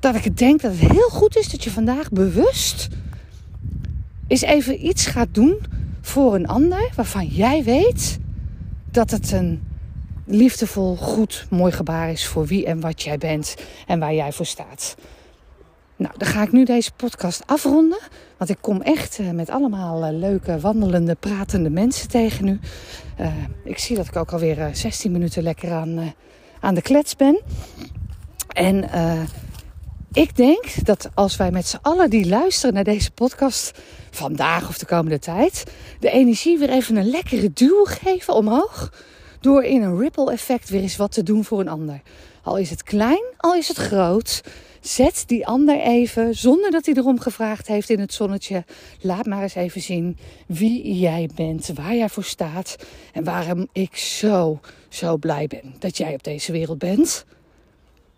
dat 0.00 0.14
ik 0.14 0.36
denk 0.36 0.60
dat 0.60 0.70
het 0.70 0.92
heel 0.92 1.08
goed 1.08 1.36
is 1.36 1.48
dat 1.48 1.64
je 1.64 1.70
vandaag 1.70 2.10
bewust 2.10 2.88
eens 4.26 4.42
even 4.42 4.86
iets 4.86 5.06
gaat 5.06 5.28
doen 5.32 5.58
voor 6.00 6.34
een 6.34 6.46
ander 6.46 6.90
waarvan 6.94 7.26
jij 7.26 7.64
weet 7.64 8.18
dat 8.90 9.10
het 9.10 9.32
een 9.32 9.62
liefdevol, 10.24 10.96
goed, 10.96 11.46
mooi 11.50 11.72
gebaar 11.72 12.10
is 12.10 12.26
voor 12.26 12.46
wie 12.46 12.66
en 12.66 12.80
wat 12.80 13.02
jij 13.02 13.18
bent 13.18 13.54
en 13.86 13.98
waar 13.98 14.14
jij 14.14 14.32
voor 14.32 14.46
staat. 14.46 14.96
Nou, 15.96 16.14
dan 16.16 16.28
ga 16.28 16.42
ik 16.42 16.52
nu 16.52 16.64
deze 16.64 16.92
podcast 16.96 17.42
afronden. 17.46 17.98
Want 18.36 18.50
ik 18.50 18.58
kom 18.60 18.80
echt 18.80 19.18
eh, 19.18 19.30
met 19.30 19.50
allemaal 19.50 20.04
eh, 20.04 20.12
leuke, 20.12 20.60
wandelende, 20.60 21.14
pratende 21.14 21.70
mensen 21.70 22.08
tegen 22.08 22.44
nu. 22.44 22.60
Uh, 23.20 23.26
ik 23.64 23.78
zie 23.78 23.96
dat 23.96 24.06
ik 24.06 24.16
ook 24.16 24.32
alweer 24.32 24.70
16 24.72 25.12
minuten 25.12 25.42
lekker 25.42 25.72
aan 25.72 26.14
aan 26.60 26.74
de 26.74 26.82
klets 26.82 27.16
ben. 27.16 27.40
En 28.48 28.84
uh, 28.94 29.22
ik 30.12 30.36
denk 30.36 30.84
dat 30.84 31.08
als 31.14 31.36
wij 31.36 31.50
met 31.50 31.66
z'n 31.66 31.78
allen 31.82 32.10
die 32.10 32.28
luisteren 32.28 32.74
naar 32.74 32.84
deze 32.84 33.10
podcast 33.10 33.78
vandaag 34.10 34.68
of 34.68 34.78
de 34.78 34.86
komende 34.86 35.18
tijd, 35.18 35.64
de 36.00 36.10
energie 36.10 36.58
weer 36.58 36.70
even 36.70 36.96
een 36.96 37.10
lekkere 37.10 37.52
duw 37.52 37.84
geven 37.84 38.34
omhoog. 38.34 38.92
Door 39.40 39.64
in 39.64 39.82
een 39.82 39.98
ripple 39.98 40.32
effect 40.32 40.68
weer 40.68 40.80
eens 40.80 40.96
wat 40.96 41.12
te 41.12 41.22
doen 41.22 41.44
voor 41.44 41.60
een 41.60 41.68
ander. 41.68 42.00
Al 42.42 42.56
is 42.56 42.70
het 42.70 42.82
klein, 42.82 43.22
al 43.36 43.54
is 43.54 43.68
het 43.68 43.76
groot. 43.76 44.42
Zet 44.80 45.24
die 45.26 45.46
ander 45.46 45.80
even, 45.80 46.34
zonder 46.34 46.70
dat 46.70 46.86
hij 46.86 46.94
erom 46.94 47.20
gevraagd 47.20 47.66
heeft 47.66 47.90
in 47.90 48.00
het 48.00 48.14
zonnetje. 48.14 48.64
Laat 49.00 49.26
maar 49.26 49.42
eens 49.42 49.54
even 49.54 49.80
zien 49.80 50.16
wie 50.46 50.98
jij 50.98 51.28
bent, 51.34 51.70
waar 51.74 51.94
jij 51.94 52.08
voor 52.08 52.24
staat. 52.24 52.76
En 53.12 53.24
waarom 53.24 53.68
ik 53.72 53.96
zo, 53.96 54.60
zo 54.88 55.16
blij 55.16 55.46
ben 55.46 55.74
dat 55.78 55.96
jij 55.96 56.14
op 56.14 56.24
deze 56.24 56.52
wereld 56.52 56.78
bent. 56.78 57.24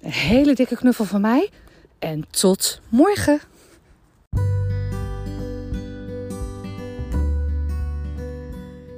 Een 0.00 0.12
hele 0.12 0.54
dikke 0.54 0.76
knuffel 0.76 1.04
van 1.04 1.20
mij. 1.20 1.48
En 1.98 2.24
tot 2.30 2.80
morgen. 2.88 3.40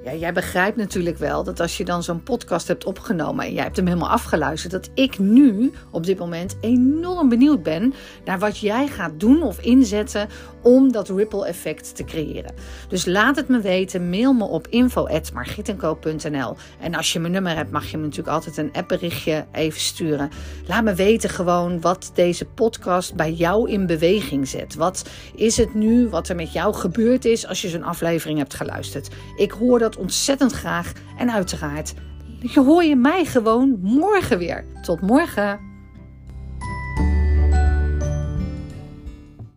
Ja, 0.05 0.15
jij 0.15 0.33
begrijpt 0.33 0.77
natuurlijk 0.77 1.19
wel 1.19 1.45
dat 1.45 1.61
als 1.61 1.77
je 1.77 1.85
dan 1.85 2.03
zo'n 2.03 2.23
podcast 2.23 2.69
hebt 2.69 2.85
opgenomen 2.85 3.45
en 3.45 3.53
jij 3.53 3.63
hebt 3.63 3.77
hem 3.77 3.87
helemaal 3.87 4.09
afgeluisterd, 4.09 4.73
dat 4.73 4.91
ik 4.95 5.19
nu 5.19 5.73
op 5.91 6.07
dit 6.07 6.19
moment 6.19 6.57
enorm 6.61 7.29
benieuwd 7.29 7.63
ben 7.63 7.95
naar 8.25 8.39
wat 8.39 8.59
jij 8.59 8.87
gaat 8.87 9.21
doen 9.21 9.43
of 9.43 9.61
inzetten 9.61 10.29
om 10.63 10.93
dat 10.93 11.09
ripple 11.09 11.47
effect 11.47 11.97
te 11.97 12.05
creëren. 12.05 12.55
Dus 12.89 13.05
laat 13.07 13.37
het 13.37 13.49
me 13.49 13.61
weten, 13.61 14.11
mail 14.11 14.33
me 14.33 14.45
op 14.45 14.67
info@margittenko.nl 14.69 16.57
en 16.81 16.95
als 16.95 17.13
je 17.13 17.19
mijn 17.19 17.33
nummer 17.33 17.57
hebt, 17.57 17.71
mag 17.71 17.91
je 17.91 17.97
me 17.97 18.03
natuurlijk 18.03 18.35
altijd 18.35 18.57
een 18.57 18.73
appberichtje 18.73 19.47
even 19.53 19.81
sturen. 19.81 20.31
Laat 20.67 20.85
me 20.85 20.95
weten 20.95 21.31
gewoon 21.31 21.81
wat 21.81 22.11
deze 22.15 22.45
podcast 22.45 23.15
bij 23.15 23.33
jou 23.33 23.71
in 23.71 23.87
beweging 23.87 24.49
zet. 24.49 24.75
Wat 24.75 25.05
is 25.35 25.57
het 25.57 25.75
nu 25.75 26.09
wat 26.09 26.29
er 26.29 26.37
met 26.37 26.53
jou 26.53 26.75
gebeurd 26.75 27.25
is 27.25 27.47
als 27.47 27.63
je 27.63 27.69
zo'n 27.69 27.83
aflevering 27.83 28.39
hebt 28.39 28.55
geluisterd? 28.55 29.09
Ik 29.37 29.51
hoor 29.51 29.79
dat 29.79 29.92
ontzettend 29.97 30.53
graag. 30.53 30.93
En 31.19 31.33
uiteraard, 31.33 31.95
je 32.41 32.61
hoor 32.61 32.85
je 32.85 32.97
mij 32.97 33.25
gewoon 33.25 33.79
morgen 33.81 34.39
weer. 34.39 34.65
Tot 34.83 35.01
morgen. 35.01 35.72